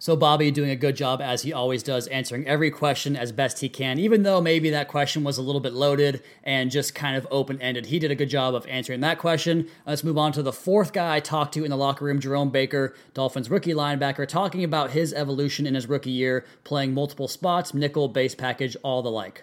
So 0.00 0.14
Bobby 0.14 0.52
doing 0.52 0.70
a 0.70 0.76
good 0.76 0.94
job 0.94 1.20
as 1.20 1.42
he 1.42 1.52
always 1.52 1.82
does, 1.82 2.06
answering 2.06 2.46
every 2.46 2.70
question 2.70 3.16
as 3.16 3.32
best 3.32 3.58
he 3.58 3.68
can, 3.68 3.98
even 3.98 4.22
though 4.22 4.40
maybe 4.40 4.70
that 4.70 4.86
question 4.86 5.24
was 5.24 5.38
a 5.38 5.42
little 5.42 5.60
bit 5.60 5.72
loaded 5.72 6.22
and 6.44 6.70
just 6.70 6.94
kind 6.94 7.16
of 7.16 7.26
open 7.32 7.60
ended. 7.60 7.86
He 7.86 7.98
did 7.98 8.12
a 8.12 8.14
good 8.14 8.30
job 8.30 8.54
of 8.54 8.64
answering 8.68 9.00
that 9.00 9.18
question. 9.18 9.68
Let's 9.84 10.04
move 10.04 10.16
on 10.16 10.30
to 10.32 10.42
the 10.42 10.52
fourth 10.52 10.92
guy 10.92 11.16
I 11.16 11.20
talked 11.20 11.52
to 11.54 11.64
in 11.64 11.70
the 11.70 11.76
locker 11.76 12.04
room, 12.04 12.20
Jerome 12.20 12.50
Baker, 12.50 12.94
Dolphins 13.12 13.50
rookie 13.50 13.74
linebacker, 13.74 14.28
talking 14.28 14.62
about 14.62 14.92
his 14.92 15.12
evolution 15.12 15.66
in 15.66 15.74
his 15.74 15.88
rookie 15.88 16.12
year, 16.12 16.44
playing 16.62 16.94
multiple 16.94 17.26
spots, 17.26 17.74
nickel, 17.74 18.06
base 18.06 18.36
package, 18.36 18.76
all 18.84 19.02
the 19.02 19.10
like. 19.10 19.42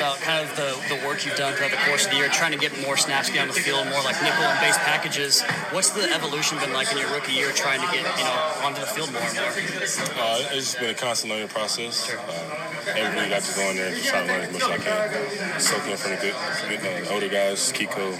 About 0.00 0.16
kind 0.20 0.48
of 0.48 0.56
the, 0.56 0.72
the 0.94 1.06
work 1.06 1.24
you've 1.24 1.36
done 1.36 1.54
throughout 1.54 1.70
the 1.70 1.76
course 1.84 2.06
of 2.06 2.10
the 2.10 2.16
year, 2.16 2.28
trying 2.28 2.52
to 2.52 2.58
get 2.58 2.72
more 2.82 2.96
snaps 2.96 3.32
down 3.32 3.48
the 3.48 3.54
field, 3.54 3.86
more 3.88 4.02
like 4.02 4.20
nickel 4.22 4.42
and 4.42 4.58
base 4.60 4.78
packages. 4.78 5.42
What's 5.70 5.90
the 5.90 6.10
evolution 6.12 6.58
been 6.58 6.72
like 6.72 6.90
in 6.90 6.98
your 6.98 7.12
rookie 7.12 7.32
year, 7.32 7.52
trying 7.52 7.80
to 7.80 7.86
get 7.92 8.02
you 8.18 8.24
know 8.24 8.52
onto 8.64 8.80
the 8.80 8.86
field 8.86 9.12
more 9.12 9.22
and 9.22 9.34
more? 9.34 9.44
Uh, 9.44 10.56
it's 10.56 10.72
just 10.72 10.80
been 10.80 10.90
a 10.90 10.94
constant 10.94 11.32
learning 11.32 11.48
process. 11.48 12.10
Uh, 12.10 12.92
every 12.96 13.22
week 13.22 13.32
I 13.32 13.36
just 13.36 13.56
go 13.56 13.62
in 13.70 13.76
there 13.76 13.86
and 13.88 13.96
just 13.96 14.08
try 14.08 14.26
to 14.26 14.32
learn 14.32 14.40
as 14.40 14.52
much 14.52 14.62
as 14.62 14.70
I 14.70 14.78
can. 14.78 15.60
Soak 15.60 15.86
in 15.86 15.96
from 15.96 16.10
the 16.12 16.16
good, 16.16 16.34
good 16.80 17.06
uh, 17.06 17.12
older 17.14 17.28
guys, 17.28 17.72
Kiko, 17.72 18.18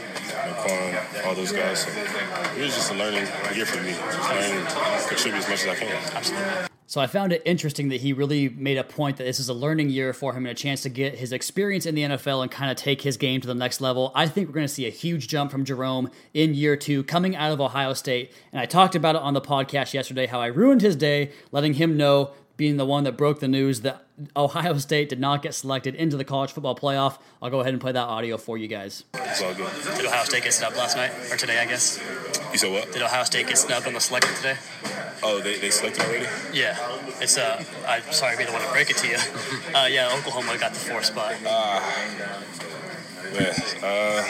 Quan, 0.60 1.24
all 1.24 1.34
those 1.34 1.52
guys. 1.52 1.80
So 1.80 1.90
it 1.90 2.62
was 2.62 2.74
just 2.74 2.92
a 2.92 2.94
learning 2.94 3.26
year 3.54 3.66
for 3.66 3.82
me. 3.82 3.92
Just 3.92 4.30
learning, 4.30 4.66
contribute 5.08 5.40
as 5.40 5.48
much 5.48 5.64
as 5.64 5.68
I 5.68 5.74
can. 5.74 6.14
Absolutely. 6.14 6.69
So 6.90 7.00
I 7.00 7.06
found 7.06 7.32
it 7.32 7.40
interesting 7.44 7.90
that 7.90 8.00
he 8.00 8.12
really 8.12 8.48
made 8.48 8.76
a 8.76 8.82
point 8.82 9.18
that 9.18 9.22
this 9.22 9.38
is 9.38 9.48
a 9.48 9.54
learning 9.54 9.90
year 9.90 10.12
for 10.12 10.32
him 10.32 10.44
and 10.44 10.50
a 10.50 10.60
chance 10.60 10.82
to 10.82 10.88
get 10.88 11.14
his 11.14 11.30
experience 11.30 11.86
in 11.86 11.94
the 11.94 12.02
NFL 12.02 12.42
and 12.42 12.50
kind 12.50 12.68
of 12.68 12.76
take 12.76 13.02
his 13.02 13.16
game 13.16 13.40
to 13.40 13.46
the 13.46 13.54
next 13.54 13.80
level. 13.80 14.10
I 14.12 14.26
think 14.26 14.48
we're 14.48 14.54
going 14.54 14.66
to 14.66 14.74
see 14.74 14.88
a 14.88 14.90
huge 14.90 15.28
jump 15.28 15.52
from 15.52 15.64
Jerome 15.64 16.10
in 16.34 16.52
year 16.52 16.74
two 16.74 17.04
coming 17.04 17.36
out 17.36 17.52
of 17.52 17.60
Ohio 17.60 17.94
State. 17.94 18.32
And 18.50 18.60
I 18.60 18.66
talked 18.66 18.96
about 18.96 19.14
it 19.14 19.22
on 19.22 19.34
the 19.34 19.40
podcast 19.40 19.94
yesterday 19.94 20.26
how 20.26 20.40
I 20.40 20.46
ruined 20.46 20.82
his 20.82 20.96
day, 20.96 21.30
letting 21.52 21.74
him 21.74 21.96
know, 21.96 22.32
being 22.56 22.76
the 22.76 22.84
one 22.84 23.04
that 23.04 23.16
broke 23.16 23.38
the 23.38 23.46
news 23.46 23.82
that 23.82 24.04
Ohio 24.36 24.76
State 24.78 25.10
did 25.10 25.20
not 25.20 25.42
get 25.42 25.54
selected 25.54 25.94
into 25.94 26.16
the 26.16 26.24
college 26.24 26.50
football 26.50 26.74
playoff. 26.74 27.18
I'll 27.40 27.50
go 27.50 27.60
ahead 27.60 27.72
and 27.72 27.80
play 27.80 27.92
that 27.92 28.00
audio 28.00 28.36
for 28.36 28.58
you 28.58 28.66
guys. 28.66 29.04
It's 29.14 29.40
all 29.40 29.54
good. 29.54 29.70
Did 29.96 30.06
Ohio 30.06 30.24
State 30.24 30.42
get 30.42 30.54
snubbed 30.54 30.76
last 30.76 30.96
night 30.96 31.12
or 31.30 31.36
today? 31.36 31.60
I 31.60 31.66
guess. 31.66 32.00
You 32.52 32.58
said 32.58 32.72
what? 32.72 32.92
Did 32.92 33.02
Ohio 33.02 33.24
State 33.24 33.46
get 33.46 33.58
snubbed 33.58 33.86
on 33.86 33.94
the 33.94 34.00
selected 34.00 34.34
today? 34.36 34.56
Oh, 35.22 35.40
they, 35.40 35.58
they 35.58 35.70
selected 35.70 36.02
already? 36.04 36.26
Yeah, 36.52 36.76
it's 37.20 37.38
uh. 37.38 37.62
I'm 37.86 38.02
sorry 38.12 38.32
to 38.32 38.38
be 38.38 38.44
the 38.44 38.52
one 38.52 38.62
to 38.62 38.68
break 38.70 38.90
it 38.90 38.96
to 38.98 39.08
you. 39.08 39.16
Uh, 39.74 39.86
yeah, 39.88 40.12
Oklahoma 40.18 40.58
got 40.58 40.72
the 40.72 40.80
fourth 40.80 41.04
spot. 41.04 41.40
Man, 41.42 41.80
uh, 43.84 44.24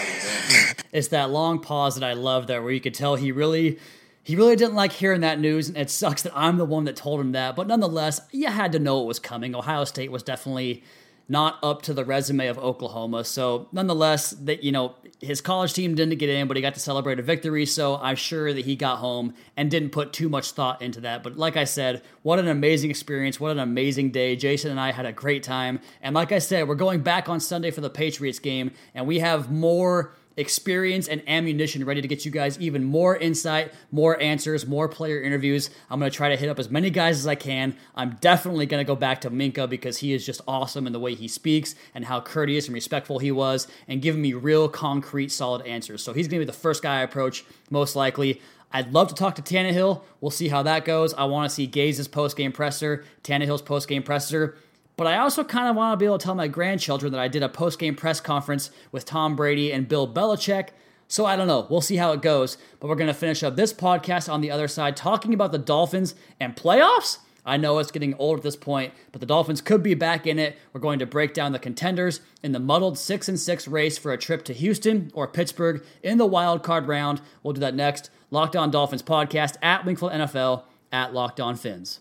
It's 0.92 1.08
that 1.08 1.30
long 1.30 1.60
pause 1.60 1.94
that 1.94 2.04
I 2.04 2.12
love 2.12 2.46
there 2.46 2.60
where 2.62 2.72
you 2.72 2.80
could 2.80 2.92
tell 2.92 3.16
he 3.16 3.32
really 3.32 3.78
he 4.22 4.36
really 4.36 4.54
didn't 4.56 4.74
like 4.74 4.92
hearing 4.92 5.22
that 5.22 5.40
news 5.40 5.68
and 5.68 5.78
it 5.78 5.88
sucks 5.88 6.20
that 6.22 6.32
I'm 6.36 6.58
the 6.58 6.66
one 6.66 6.84
that 6.84 6.96
told 6.96 7.20
him 7.20 7.32
that, 7.32 7.56
but 7.56 7.66
nonetheless, 7.66 8.20
you 8.32 8.48
had 8.48 8.72
to 8.72 8.78
know 8.78 9.00
it 9.02 9.06
was 9.06 9.18
coming. 9.18 9.54
Ohio 9.54 9.84
State 9.84 10.12
was 10.12 10.22
definitely 10.22 10.84
not 11.30 11.60
up 11.62 11.80
to 11.80 11.94
the 11.94 12.04
resume 12.04 12.48
of 12.48 12.58
Oklahoma. 12.58 13.22
So, 13.22 13.68
nonetheless, 13.70 14.30
that 14.30 14.64
you 14.64 14.72
know, 14.72 14.96
his 15.20 15.40
college 15.40 15.72
team 15.72 15.94
didn't 15.94 16.18
get 16.18 16.28
in, 16.28 16.48
but 16.48 16.56
he 16.56 16.60
got 16.60 16.74
to 16.74 16.80
celebrate 16.80 17.20
a 17.20 17.22
victory, 17.22 17.66
so 17.66 17.96
I'm 17.98 18.16
sure 18.16 18.52
that 18.52 18.64
he 18.64 18.74
got 18.74 18.98
home 18.98 19.34
and 19.56 19.70
didn't 19.70 19.90
put 19.90 20.12
too 20.12 20.28
much 20.28 20.50
thought 20.50 20.82
into 20.82 21.00
that. 21.02 21.22
But 21.22 21.36
like 21.36 21.56
I 21.56 21.64
said, 21.64 22.02
what 22.22 22.40
an 22.40 22.48
amazing 22.48 22.90
experience, 22.90 23.38
what 23.38 23.52
an 23.52 23.60
amazing 23.60 24.10
day. 24.10 24.34
Jason 24.34 24.72
and 24.72 24.80
I 24.80 24.90
had 24.90 25.06
a 25.06 25.12
great 25.12 25.44
time. 25.44 25.78
And 26.02 26.16
like 26.16 26.32
I 26.32 26.40
said, 26.40 26.66
we're 26.66 26.74
going 26.74 27.02
back 27.02 27.28
on 27.28 27.38
Sunday 27.38 27.70
for 27.70 27.80
the 27.80 27.90
Patriots 27.90 28.40
game, 28.40 28.72
and 28.92 29.06
we 29.06 29.20
have 29.20 29.52
more 29.52 30.12
experience 30.36 31.08
and 31.08 31.22
ammunition 31.26 31.84
ready 31.84 32.00
to 32.00 32.08
get 32.08 32.24
you 32.24 32.30
guys 32.30 32.58
even 32.58 32.84
more 32.84 33.16
insight, 33.16 33.72
more 33.90 34.20
answers, 34.20 34.66
more 34.66 34.88
player 34.88 35.20
interviews. 35.20 35.70
I'm 35.90 35.98
going 35.98 36.10
to 36.10 36.16
try 36.16 36.28
to 36.30 36.36
hit 36.36 36.48
up 36.48 36.58
as 36.58 36.70
many 36.70 36.90
guys 36.90 37.18
as 37.18 37.26
I 37.26 37.34
can. 37.34 37.76
I'm 37.94 38.16
definitely 38.20 38.66
going 38.66 38.84
to 38.84 38.86
go 38.86 38.96
back 38.96 39.20
to 39.22 39.30
Minkah 39.30 39.68
because 39.68 39.98
he 39.98 40.12
is 40.12 40.24
just 40.24 40.40
awesome 40.46 40.86
in 40.86 40.92
the 40.92 41.00
way 41.00 41.14
he 41.14 41.28
speaks 41.28 41.74
and 41.94 42.04
how 42.04 42.20
courteous 42.20 42.66
and 42.66 42.74
respectful 42.74 43.18
he 43.18 43.32
was 43.32 43.66
and 43.88 44.00
giving 44.02 44.22
me 44.22 44.32
real 44.32 44.68
concrete 44.68 45.30
solid 45.30 45.66
answers. 45.66 46.02
So 46.02 46.12
he's 46.12 46.28
going 46.28 46.40
to 46.40 46.46
be 46.46 46.50
the 46.50 46.58
first 46.58 46.82
guy 46.82 47.00
I 47.00 47.02
approach 47.02 47.44
most 47.70 47.96
likely. 47.96 48.40
I'd 48.72 48.92
love 48.92 49.08
to 49.08 49.14
talk 49.14 49.34
to 49.34 49.42
Tannehill. 49.42 50.02
We'll 50.20 50.30
see 50.30 50.48
how 50.48 50.62
that 50.62 50.84
goes. 50.84 51.12
I 51.14 51.24
want 51.24 51.50
to 51.50 51.54
see 51.54 51.66
Gase's 51.66 52.06
post 52.06 52.36
game 52.36 52.52
presser, 52.52 53.04
Tannehill's 53.24 53.62
post 53.62 53.88
game 53.88 54.02
presser. 54.02 54.56
But 55.00 55.06
I 55.06 55.16
also 55.16 55.44
kind 55.44 55.66
of 55.66 55.76
want 55.76 55.94
to 55.94 55.96
be 55.96 56.04
able 56.04 56.18
to 56.18 56.22
tell 56.22 56.34
my 56.34 56.46
grandchildren 56.46 57.10
that 57.12 57.22
I 57.22 57.26
did 57.26 57.42
a 57.42 57.48
post 57.48 57.78
game 57.78 57.96
press 57.96 58.20
conference 58.20 58.70
with 58.92 59.06
Tom 59.06 59.34
Brady 59.34 59.72
and 59.72 59.88
Bill 59.88 60.06
Belichick. 60.06 60.68
So 61.08 61.24
I 61.24 61.36
don't 61.36 61.46
know. 61.46 61.66
We'll 61.70 61.80
see 61.80 61.96
how 61.96 62.12
it 62.12 62.20
goes. 62.20 62.58
But 62.78 62.88
we're 62.88 62.96
going 62.96 63.06
to 63.06 63.14
finish 63.14 63.42
up 63.42 63.56
this 63.56 63.72
podcast 63.72 64.30
on 64.30 64.42
the 64.42 64.50
other 64.50 64.68
side 64.68 64.98
talking 64.98 65.32
about 65.32 65.52
the 65.52 65.58
Dolphins 65.58 66.14
and 66.38 66.54
playoffs. 66.54 67.16
I 67.46 67.56
know 67.56 67.78
it's 67.78 67.90
getting 67.90 68.12
old 68.16 68.40
at 68.40 68.42
this 68.42 68.56
point, 68.56 68.92
but 69.10 69.22
the 69.22 69.26
Dolphins 69.26 69.62
could 69.62 69.82
be 69.82 69.94
back 69.94 70.26
in 70.26 70.38
it. 70.38 70.58
We're 70.74 70.82
going 70.82 70.98
to 70.98 71.06
break 71.06 71.32
down 71.32 71.52
the 71.52 71.58
contenders 71.58 72.20
in 72.42 72.52
the 72.52 72.60
muddled 72.60 72.98
6 72.98 73.26
and 73.26 73.40
6 73.40 73.68
race 73.68 73.96
for 73.96 74.12
a 74.12 74.18
trip 74.18 74.44
to 74.44 74.52
Houston 74.52 75.10
or 75.14 75.26
Pittsburgh 75.26 75.82
in 76.02 76.18
the 76.18 76.26
wild 76.26 76.62
card 76.62 76.86
round. 76.86 77.22
We'll 77.42 77.54
do 77.54 77.60
that 77.60 77.74
next. 77.74 78.10
Locked 78.30 78.54
On 78.54 78.70
Dolphins 78.70 79.02
podcast 79.02 79.56
at 79.62 79.86
Wingfield 79.86 80.12
NFL 80.12 80.64
at 80.92 81.14
Locked 81.14 81.40
On 81.40 81.56
Fins. 81.56 82.00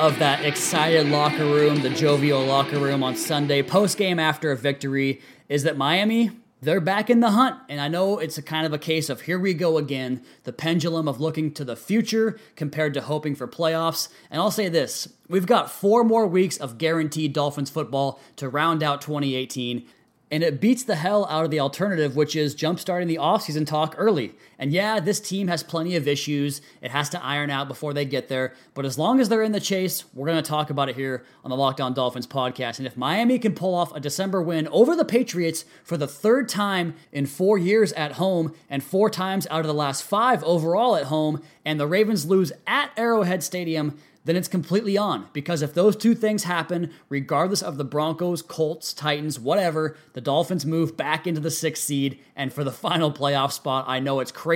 of 0.00 0.18
that 0.18 0.44
excited 0.44 1.08
locker 1.08 1.44
room, 1.44 1.80
the 1.80 1.90
jovial 1.90 2.44
locker 2.44 2.78
room 2.78 3.02
on 3.02 3.16
Sunday, 3.16 3.62
post 3.62 3.96
game 3.96 4.18
after 4.18 4.50
a 4.50 4.56
victory, 4.56 5.20
is 5.48 5.62
that 5.62 5.76
Miami, 5.76 6.30
they're 6.60 6.80
back 6.80 7.10
in 7.10 7.20
the 7.20 7.30
hunt. 7.30 7.56
And 7.68 7.80
I 7.80 7.88
know 7.88 8.18
it's 8.18 8.36
a 8.36 8.42
kind 8.42 8.66
of 8.66 8.72
a 8.72 8.78
case 8.78 9.08
of 9.08 9.22
here 9.22 9.38
we 9.38 9.54
go 9.54 9.78
again, 9.78 10.22
the 10.42 10.52
pendulum 10.52 11.06
of 11.06 11.20
looking 11.20 11.52
to 11.54 11.64
the 11.64 11.76
future 11.76 12.38
compared 12.56 12.94
to 12.94 13.02
hoping 13.02 13.34
for 13.34 13.46
playoffs. 13.46 14.08
And 14.30 14.40
I'll 14.40 14.50
say 14.50 14.68
this 14.68 15.08
we've 15.28 15.46
got 15.46 15.70
four 15.70 16.02
more 16.02 16.26
weeks 16.26 16.56
of 16.56 16.78
guaranteed 16.78 17.32
Dolphins 17.32 17.70
football 17.70 18.20
to 18.36 18.48
round 18.48 18.82
out 18.82 19.00
2018 19.00 19.86
and 20.30 20.42
it 20.42 20.60
beats 20.60 20.82
the 20.82 20.96
hell 20.96 21.26
out 21.30 21.44
of 21.44 21.52
the 21.52 21.60
alternative, 21.60 22.16
which 22.16 22.34
is 22.34 22.56
jumpstarting 22.56 23.06
the 23.06 23.18
offseason 23.18 23.64
talk 23.64 23.94
early. 23.96 24.34
And 24.58 24.72
yeah, 24.72 25.00
this 25.00 25.20
team 25.20 25.48
has 25.48 25.62
plenty 25.62 25.96
of 25.96 26.06
issues. 26.06 26.60
It 26.80 26.90
has 26.90 27.08
to 27.10 27.24
iron 27.24 27.50
out 27.50 27.68
before 27.68 27.92
they 27.92 28.04
get 28.04 28.28
there. 28.28 28.54
But 28.74 28.84
as 28.84 28.98
long 28.98 29.20
as 29.20 29.28
they're 29.28 29.42
in 29.42 29.52
the 29.52 29.60
chase, 29.60 30.04
we're 30.14 30.26
going 30.26 30.42
to 30.42 30.48
talk 30.48 30.70
about 30.70 30.88
it 30.88 30.96
here 30.96 31.24
on 31.44 31.50
the 31.50 31.56
Locked 31.56 31.80
On 31.80 31.94
Dolphins 31.94 32.26
podcast. 32.26 32.78
And 32.78 32.86
if 32.86 32.96
Miami 32.96 33.38
can 33.38 33.54
pull 33.54 33.74
off 33.74 33.94
a 33.94 34.00
December 34.00 34.42
win 34.42 34.68
over 34.68 34.94
the 34.96 35.04
Patriots 35.04 35.64
for 35.82 35.96
the 35.96 36.06
third 36.06 36.48
time 36.48 36.94
in 37.12 37.26
four 37.26 37.58
years 37.58 37.92
at 37.94 38.12
home 38.12 38.54
and 38.68 38.82
four 38.82 39.10
times 39.10 39.46
out 39.50 39.60
of 39.60 39.66
the 39.66 39.74
last 39.74 40.02
five 40.02 40.42
overall 40.44 40.96
at 40.96 41.04
home, 41.04 41.42
and 41.64 41.80
the 41.80 41.86
Ravens 41.86 42.26
lose 42.26 42.52
at 42.66 42.90
Arrowhead 42.96 43.42
Stadium, 43.42 43.96
then 44.24 44.36
it's 44.36 44.48
completely 44.48 44.96
on. 44.96 45.28
Because 45.32 45.62
if 45.62 45.74
those 45.74 45.96
two 45.96 46.14
things 46.14 46.44
happen, 46.44 46.90
regardless 47.08 47.62
of 47.62 47.76
the 47.76 47.84
Broncos, 47.84 48.42
Colts, 48.42 48.92
Titans, 48.92 49.38
whatever, 49.38 49.96
the 50.14 50.20
Dolphins 50.20 50.64
move 50.64 50.96
back 50.96 51.26
into 51.26 51.40
the 51.40 51.50
sixth 51.50 51.84
seed. 51.84 52.18
And 52.34 52.52
for 52.52 52.64
the 52.64 52.72
final 52.72 53.12
playoff 53.12 53.52
spot, 53.52 53.84
I 53.86 54.00
know 54.00 54.20
it's 54.20 54.32
crazy, 54.32 54.53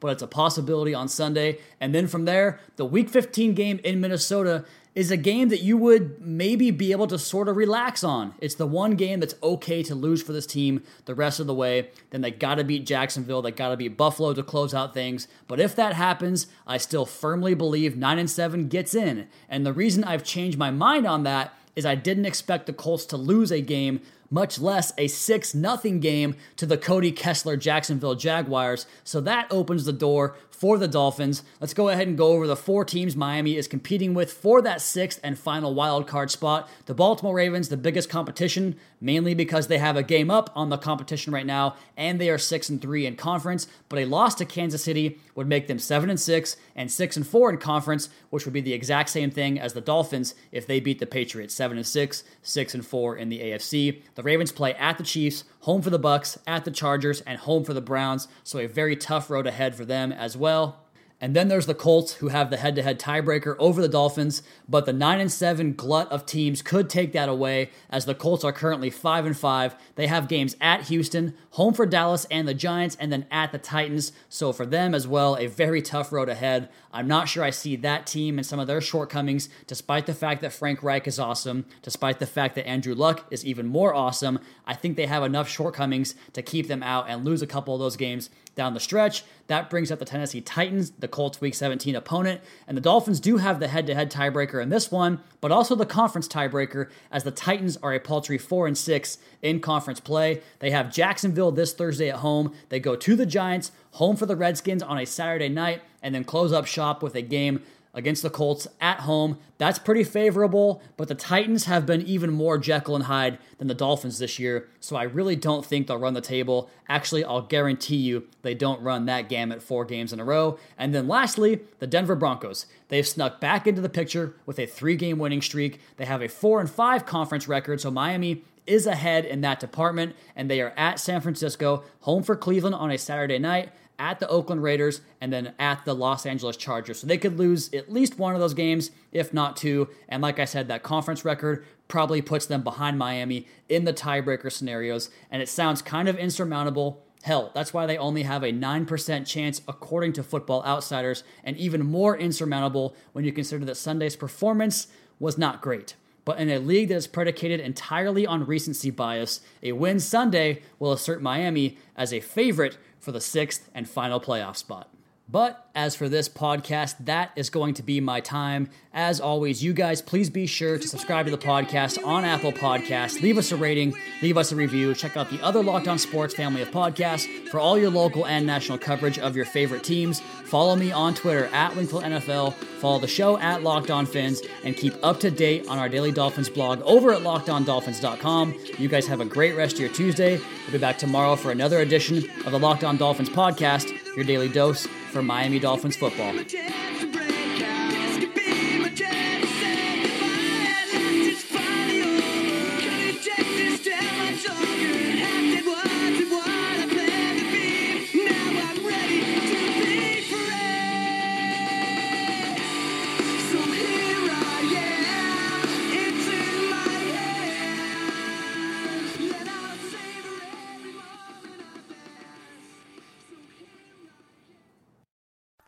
but 0.00 0.08
it's 0.08 0.22
a 0.22 0.26
possibility 0.26 0.94
on 0.94 1.08
Sunday. 1.08 1.58
And 1.80 1.94
then 1.94 2.06
from 2.06 2.24
there, 2.24 2.60
the 2.76 2.84
Week 2.84 3.08
15 3.08 3.54
game 3.54 3.80
in 3.84 4.00
Minnesota 4.00 4.64
is 4.96 5.10
a 5.10 5.16
game 5.16 5.50
that 5.50 5.60
you 5.60 5.76
would 5.76 6.18
maybe 6.22 6.70
be 6.70 6.90
able 6.90 7.06
to 7.06 7.18
sort 7.18 7.48
of 7.48 7.56
relax 7.56 8.02
on. 8.02 8.34
It's 8.40 8.54
the 8.54 8.66
one 8.66 8.92
game 8.92 9.20
that's 9.20 9.34
okay 9.42 9.82
to 9.82 9.94
lose 9.94 10.22
for 10.22 10.32
this 10.32 10.46
team 10.46 10.82
the 11.04 11.14
rest 11.14 11.38
of 11.38 11.46
the 11.46 11.54
way. 11.54 11.90
Then 12.10 12.22
they 12.22 12.30
got 12.30 12.54
to 12.54 12.64
beat 12.64 12.86
Jacksonville, 12.86 13.42
they 13.42 13.50
got 13.50 13.68
to 13.68 13.76
beat 13.76 13.98
Buffalo 13.98 14.32
to 14.32 14.42
close 14.42 14.72
out 14.72 14.94
things. 14.94 15.28
But 15.46 15.60
if 15.60 15.76
that 15.76 15.92
happens, 15.92 16.46
I 16.66 16.78
still 16.78 17.04
firmly 17.04 17.52
believe 17.52 17.94
9 17.94 18.18
and 18.18 18.30
7 18.30 18.68
gets 18.68 18.94
in. 18.94 19.28
And 19.50 19.66
the 19.66 19.74
reason 19.74 20.02
I've 20.02 20.24
changed 20.24 20.56
my 20.56 20.70
mind 20.70 21.06
on 21.06 21.24
that 21.24 21.52
is 21.76 21.84
I 21.84 21.94
didn't 21.94 22.24
expect 22.24 22.64
the 22.64 22.72
Colts 22.72 23.04
to 23.06 23.18
lose 23.18 23.52
a 23.52 23.60
game 23.60 24.00
much 24.30 24.58
less 24.58 24.92
a 24.98 25.08
6 25.08 25.52
0 25.52 25.76
game 25.98 26.36
to 26.56 26.66
the 26.66 26.78
Cody 26.78 27.12
Kessler 27.12 27.56
Jacksonville 27.56 28.14
Jaguars. 28.14 28.86
So 29.04 29.20
that 29.22 29.46
opens 29.50 29.84
the 29.84 29.92
door 29.92 30.36
for 30.58 30.78
the 30.78 30.88
Dolphins. 30.88 31.42
Let's 31.60 31.74
go 31.74 31.88
ahead 31.90 32.08
and 32.08 32.16
go 32.16 32.28
over 32.28 32.46
the 32.46 32.56
four 32.56 32.84
teams 32.84 33.14
Miami 33.14 33.56
is 33.56 33.68
competing 33.68 34.14
with 34.14 34.32
for 34.32 34.62
that 34.62 34.80
sixth 34.80 35.20
and 35.22 35.38
final 35.38 35.74
wild 35.74 36.06
card 36.06 36.30
spot. 36.30 36.68
The 36.86 36.94
Baltimore 36.94 37.34
Ravens, 37.34 37.68
the 37.68 37.76
biggest 37.76 38.08
competition, 38.08 38.76
mainly 39.00 39.34
because 39.34 39.66
they 39.66 39.78
have 39.78 39.96
a 39.96 40.02
game 40.02 40.30
up 40.30 40.50
on 40.54 40.70
the 40.70 40.78
competition 40.78 41.32
right 41.32 41.44
now, 41.44 41.76
and 41.96 42.20
they 42.20 42.30
are 42.30 42.38
six 42.38 42.68
and 42.68 42.80
three 42.80 43.04
in 43.04 43.16
conference. 43.16 43.66
But 43.88 43.98
a 43.98 44.06
loss 44.06 44.34
to 44.36 44.44
Kansas 44.44 44.82
City 44.82 45.18
would 45.34 45.46
make 45.46 45.66
them 45.66 45.78
seven 45.78 46.08
and 46.08 46.18
six 46.18 46.56
and 46.74 46.90
six 46.90 47.16
and 47.16 47.26
four 47.26 47.50
in 47.50 47.58
conference, 47.58 48.08
which 48.30 48.44
would 48.44 48.54
be 48.54 48.60
the 48.60 48.72
exact 48.72 49.10
same 49.10 49.30
thing 49.30 49.60
as 49.60 49.74
the 49.74 49.80
Dolphins 49.80 50.34
if 50.52 50.66
they 50.66 50.80
beat 50.80 50.98
the 50.98 51.06
Patriots, 51.06 51.54
seven 51.54 51.76
and 51.76 51.86
six, 51.86 52.24
six 52.42 52.74
and 52.74 52.84
four 52.84 53.16
in 53.16 53.28
the 53.28 53.40
AFC. 53.40 54.02
The 54.14 54.22
Ravens 54.22 54.52
play 54.52 54.74
at 54.74 54.96
the 54.96 55.04
Chiefs, 55.04 55.44
home 55.66 55.82
for 55.82 55.90
the 55.90 55.98
Bucks, 55.98 56.38
at 56.46 56.64
the 56.64 56.70
Chargers, 56.70 57.22
and 57.22 57.40
home 57.40 57.64
for 57.64 57.74
the 57.74 57.80
Browns. 57.80 58.28
So 58.44 58.60
a 58.60 58.68
very 58.68 58.94
tough 58.94 59.28
road 59.28 59.48
ahead 59.48 59.74
for 59.74 59.84
them 59.84 60.12
as 60.12 60.36
well. 60.36 60.85
And 61.18 61.34
then 61.34 61.48
there's 61.48 61.64
the 61.64 61.74
Colts 61.74 62.14
who 62.14 62.28
have 62.28 62.50
the 62.50 62.58
head-to-head 62.58 63.00
tiebreaker 63.00 63.56
over 63.58 63.80
the 63.80 63.88
Dolphins, 63.88 64.42
but 64.68 64.84
the 64.84 64.92
9 64.92 65.18
and 65.18 65.32
7 65.32 65.72
glut 65.72 66.12
of 66.12 66.26
teams 66.26 66.60
could 66.60 66.90
take 66.90 67.12
that 67.12 67.30
away 67.30 67.70
as 67.88 68.04
the 68.04 68.14
Colts 68.14 68.44
are 68.44 68.52
currently 68.52 68.90
5 68.90 69.24
and 69.24 69.36
5. 69.36 69.76
They 69.94 70.08
have 70.08 70.28
games 70.28 70.56
at 70.60 70.82
Houston, 70.88 71.32
home 71.52 71.72
for 71.72 71.86
Dallas 71.86 72.26
and 72.30 72.46
the 72.46 72.52
Giants 72.52 72.98
and 73.00 73.10
then 73.10 73.24
at 73.30 73.50
the 73.50 73.56
Titans. 73.58 74.12
So 74.28 74.52
for 74.52 74.66
them 74.66 74.94
as 74.94 75.08
well, 75.08 75.36
a 75.36 75.46
very 75.46 75.80
tough 75.80 76.12
road 76.12 76.28
ahead. 76.28 76.68
I'm 76.92 77.08
not 77.08 77.30
sure 77.30 77.42
I 77.42 77.50
see 77.50 77.76
that 77.76 78.06
team 78.06 78.36
and 78.38 78.46
some 78.46 78.58
of 78.58 78.66
their 78.66 78.82
shortcomings 78.82 79.48
despite 79.66 80.04
the 80.04 80.14
fact 80.14 80.42
that 80.42 80.52
Frank 80.52 80.82
Reich 80.82 81.06
is 81.06 81.18
awesome, 81.18 81.64
despite 81.80 82.18
the 82.18 82.26
fact 82.26 82.56
that 82.56 82.68
Andrew 82.68 82.94
Luck 82.94 83.26
is 83.30 83.44
even 83.44 83.66
more 83.66 83.94
awesome. 83.94 84.38
I 84.66 84.74
think 84.74 84.96
they 84.96 85.06
have 85.06 85.22
enough 85.22 85.48
shortcomings 85.48 86.14
to 86.34 86.42
keep 86.42 86.68
them 86.68 86.82
out 86.82 87.06
and 87.08 87.24
lose 87.24 87.40
a 87.40 87.46
couple 87.46 87.72
of 87.72 87.80
those 87.80 87.96
games 87.96 88.28
down 88.56 88.74
the 88.74 88.80
stretch. 88.80 89.22
That 89.46 89.70
brings 89.70 89.92
up 89.92 90.00
the 90.00 90.04
Tennessee 90.04 90.40
Titans, 90.40 90.90
the 90.98 91.06
Colts 91.06 91.40
Week 91.40 91.54
17 91.54 91.94
opponent. 91.94 92.40
And 92.66 92.76
the 92.76 92.80
Dolphins 92.80 93.20
do 93.20 93.36
have 93.36 93.60
the 93.60 93.68
head 93.68 93.86
to 93.86 93.94
head 93.94 94.10
tiebreaker 94.10 94.60
in 94.60 94.70
this 94.70 94.90
one, 94.90 95.20
but 95.40 95.52
also 95.52 95.76
the 95.76 95.86
conference 95.86 96.26
tiebreaker, 96.26 96.88
as 97.12 97.22
the 97.22 97.30
Titans 97.30 97.76
are 97.82 97.92
a 97.92 98.00
paltry 98.00 98.38
4 98.38 98.66
and 98.66 98.76
6 98.76 99.18
in 99.42 99.60
conference 99.60 100.00
play. 100.00 100.42
They 100.58 100.70
have 100.70 100.92
Jacksonville 100.92 101.52
this 101.52 101.74
Thursday 101.74 102.08
at 102.08 102.16
home. 102.16 102.52
They 102.70 102.80
go 102.80 102.96
to 102.96 103.14
the 103.14 103.26
Giants, 103.26 103.70
home 103.92 104.16
for 104.16 104.26
the 104.26 104.36
Redskins 104.36 104.82
on 104.82 104.98
a 104.98 105.06
Saturday 105.06 105.48
night, 105.48 105.82
and 106.02 106.14
then 106.14 106.24
close 106.24 106.52
up 106.52 106.66
shop 106.66 107.02
with 107.02 107.14
a 107.14 107.22
game 107.22 107.62
against 107.96 108.22
the 108.22 108.30
Colts 108.30 108.68
at 108.80 109.00
home. 109.00 109.38
That's 109.58 109.78
pretty 109.78 110.04
favorable, 110.04 110.82
but 110.98 111.08
the 111.08 111.14
Titans 111.14 111.64
have 111.64 111.86
been 111.86 112.02
even 112.02 112.30
more 112.30 112.58
Jekyll 112.58 112.94
and 112.94 113.06
Hyde 113.06 113.38
than 113.58 113.68
the 113.68 113.74
Dolphins 113.74 114.18
this 114.18 114.38
year, 114.38 114.68
so 114.78 114.94
I 114.94 115.04
really 115.04 115.34
don't 115.34 115.64
think 115.64 115.86
they'll 115.86 115.96
run 115.96 116.14
the 116.14 116.20
table. 116.20 116.70
Actually, 116.88 117.24
I'll 117.24 117.42
guarantee 117.42 117.96
you 117.96 118.28
they 118.42 118.54
don't 118.54 118.82
run 118.82 119.06
that 119.06 119.30
gamut 119.30 119.62
four 119.62 119.86
games 119.86 120.12
in 120.12 120.20
a 120.20 120.24
row. 120.24 120.58
And 120.78 120.94
then 120.94 121.08
lastly, 121.08 121.62
the 121.78 121.86
Denver 121.86 122.14
Broncos. 122.14 122.66
They've 122.88 123.08
snuck 123.08 123.40
back 123.40 123.66
into 123.66 123.80
the 123.80 123.88
picture 123.88 124.36
with 124.44 124.58
a 124.58 124.66
three 124.66 124.96
game 124.96 125.18
winning 125.18 125.42
streak. 125.42 125.80
They 125.96 126.04
have 126.04 126.22
a 126.22 126.28
4 126.28 126.60
and 126.60 126.70
5 126.70 127.06
conference 127.06 127.48
record, 127.48 127.80
so 127.80 127.90
Miami 127.90 128.44
is 128.66 128.86
ahead 128.86 129.24
in 129.24 129.40
that 129.40 129.60
department, 129.60 130.14
and 130.34 130.50
they 130.50 130.60
are 130.60 130.74
at 130.76 131.00
San 131.00 131.20
Francisco, 131.20 131.84
home 132.00 132.22
for 132.22 132.36
Cleveland 132.36 132.74
on 132.74 132.90
a 132.90 132.98
Saturday 132.98 133.38
night 133.38 133.70
at 133.98 134.20
the 134.20 134.28
Oakland 134.28 134.62
Raiders, 134.62 135.00
and 135.20 135.32
then 135.32 135.54
at 135.58 135.84
the 135.84 135.94
Los 135.94 136.26
Angeles 136.26 136.56
Chargers. 136.56 137.00
So 137.00 137.06
they 137.06 137.18
could 137.18 137.38
lose 137.38 137.72
at 137.72 137.92
least 137.92 138.18
one 138.18 138.34
of 138.34 138.40
those 138.40 138.54
games, 138.54 138.90
if 139.12 139.32
not 139.32 139.56
two. 139.56 139.88
And 140.08 140.22
like 140.22 140.38
I 140.38 140.44
said, 140.44 140.68
that 140.68 140.82
conference 140.82 141.24
record 141.24 141.64
probably 141.88 142.20
puts 142.22 142.46
them 142.46 142.62
behind 142.62 142.98
Miami 142.98 143.46
in 143.68 143.84
the 143.84 143.92
tiebreaker 143.92 144.50
scenarios. 144.50 145.10
And 145.30 145.42
it 145.42 145.48
sounds 145.48 145.82
kind 145.82 146.08
of 146.08 146.18
insurmountable. 146.18 147.02
Hell, 147.22 147.50
that's 147.54 147.72
why 147.74 147.86
they 147.86 147.98
only 147.98 148.22
have 148.22 148.42
a 148.42 148.52
9% 148.52 149.26
chance 149.26 149.60
according 149.66 150.12
to 150.14 150.22
Football 150.22 150.62
Outsiders, 150.64 151.24
and 151.42 151.56
even 151.56 151.84
more 151.84 152.16
insurmountable 152.16 152.94
when 153.12 153.24
you 153.24 153.32
consider 153.32 153.64
that 153.64 153.76
Sunday's 153.76 154.16
performance 154.16 154.88
was 155.18 155.36
not 155.36 155.60
great. 155.60 155.96
But 156.26 156.38
in 156.38 156.50
a 156.50 156.58
league 156.58 156.88
that 156.88 156.96
is 156.96 157.06
predicated 157.06 157.60
entirely 157.60 158.26
on 158.26 158.46
recency 158.46 158.90
bias, 158.90 159.40
a 159.62 159.72
win 159.72 160.00
Sunday 160.00 160.60
will 160.80 160.92
assert 160.92 161.22
Miami 161.22 161.78
as 161.96 162.12
a 162.12 162.20
favorite 162.20 162.76
for 163.06 163.12
the 163.12 163.20
sixth 163.20 163.70
and 163.72 163.88
final 163.88 164.20
playoff 164.20 164.56
spot. 164.56 164.90
But 165.28 165.70
as 165.76 165.94
for 165.94 166.08
this 166.08 166.28
podcast, 166.28 166.96
that 167.04 167.30
is 167.36 167.50
going 167.50 167.74
to 167.74 167.84
be 167.84 168.00
my 168.00 168.18
time. 168.18 168.68
As 168.98 169.20
always, 169.20 169.62
you 169.62 169.74
guys, 169.74 170.00
please 170.00 170.30
be 170.30 170.46
sure 170.46 170.78
to 170.78 170.88
subscribe 170.88 171.26
to 171.26 171.30
the 171.30 171.36
podcast 171.36 172.02
on 172.02 172.24
Apple 172.24 172.50
Podcasts. 172.50 173.20
Leave 173.20 173.36
us 173.36 173.52
a 173.52 173.56
rating, 173.56 173.94
leave 174.22 174.38
us 174.38 174.52
a 174.52 174.56
review. 174.56 174.94
Check 174.94 175.18
out 175.18 175.28
the 175.28 175.38
other 175.42 175.62
Locked 175.62 175.86
On 175.86 175.98
Sports 175.98 176.34
family 176.34 176.62
of 176.62 176.70
podcasts 176.70 177.28
for 177.50 177.60
all 177.60 177.78
your 177.78 177.90
local 177.90 178.26
and 178.26 178.46
national 178.46 178.78
coverage 178.78 179.18
of 179.18 179.36
your 179.36 179.44
favorite 179.44 179.84
teams. 179.84 180.20
Follow 180.46 180.76
me 180.76 180.92
on 180.92 181.12
Twitter 181.14 181.44
at 181.52 181.72
Wingfield 181.76 182.04
NFL. 182.04 182.54
Follow 182.54 182.98
the 182.98 183.06
show 183.06 183.36
at 183.36 183.62
Locked 183.62 183.90
On 183.90 184.06
Fins 184.06 184.40
and 184.64 184.74
keep 184.74 184.94
up 185.02 185.20
to 185.20 185.30
date 185.30 185.68
on 185.68 185.78
our 185.78 185.90
Daily 185.90 186.10
Dolphins 186.10 186.48
blog 186.48 186.80
over 186.80 187.12
at 187.12 187.20
LockedOnDolphins.com. 187.20 188.54
You 188.78 188.88
guys 188.88 189.06
have 189.08 189.20
a 189.20 189.26
great 189.26 189.54
rest 189.56 189.74
of 189.74 189.80
your 189.80 189.90
Tuesday. 189.90 190.38
We'll 190.38 190.72
be 190.72 190.78
back 190.78 190.96
tomorrow 190.96 191.36
for 191.36 191.50
another 191.50 191.80
edition 191.80 192.24
of 192.46 192.52
the 192.52 192.58
Locked 192.58 192.82
On 192.82 192.96
Dolphins 192.96 193.28
podcast, 193.28 193.92
your 194.16 194.24
daily 194.24 194.48
dose 194.48 194.86
for 195.12 195.20
Miami 195.20 195.58
Dolphins 195.58 195.96
football. 195.96 196.32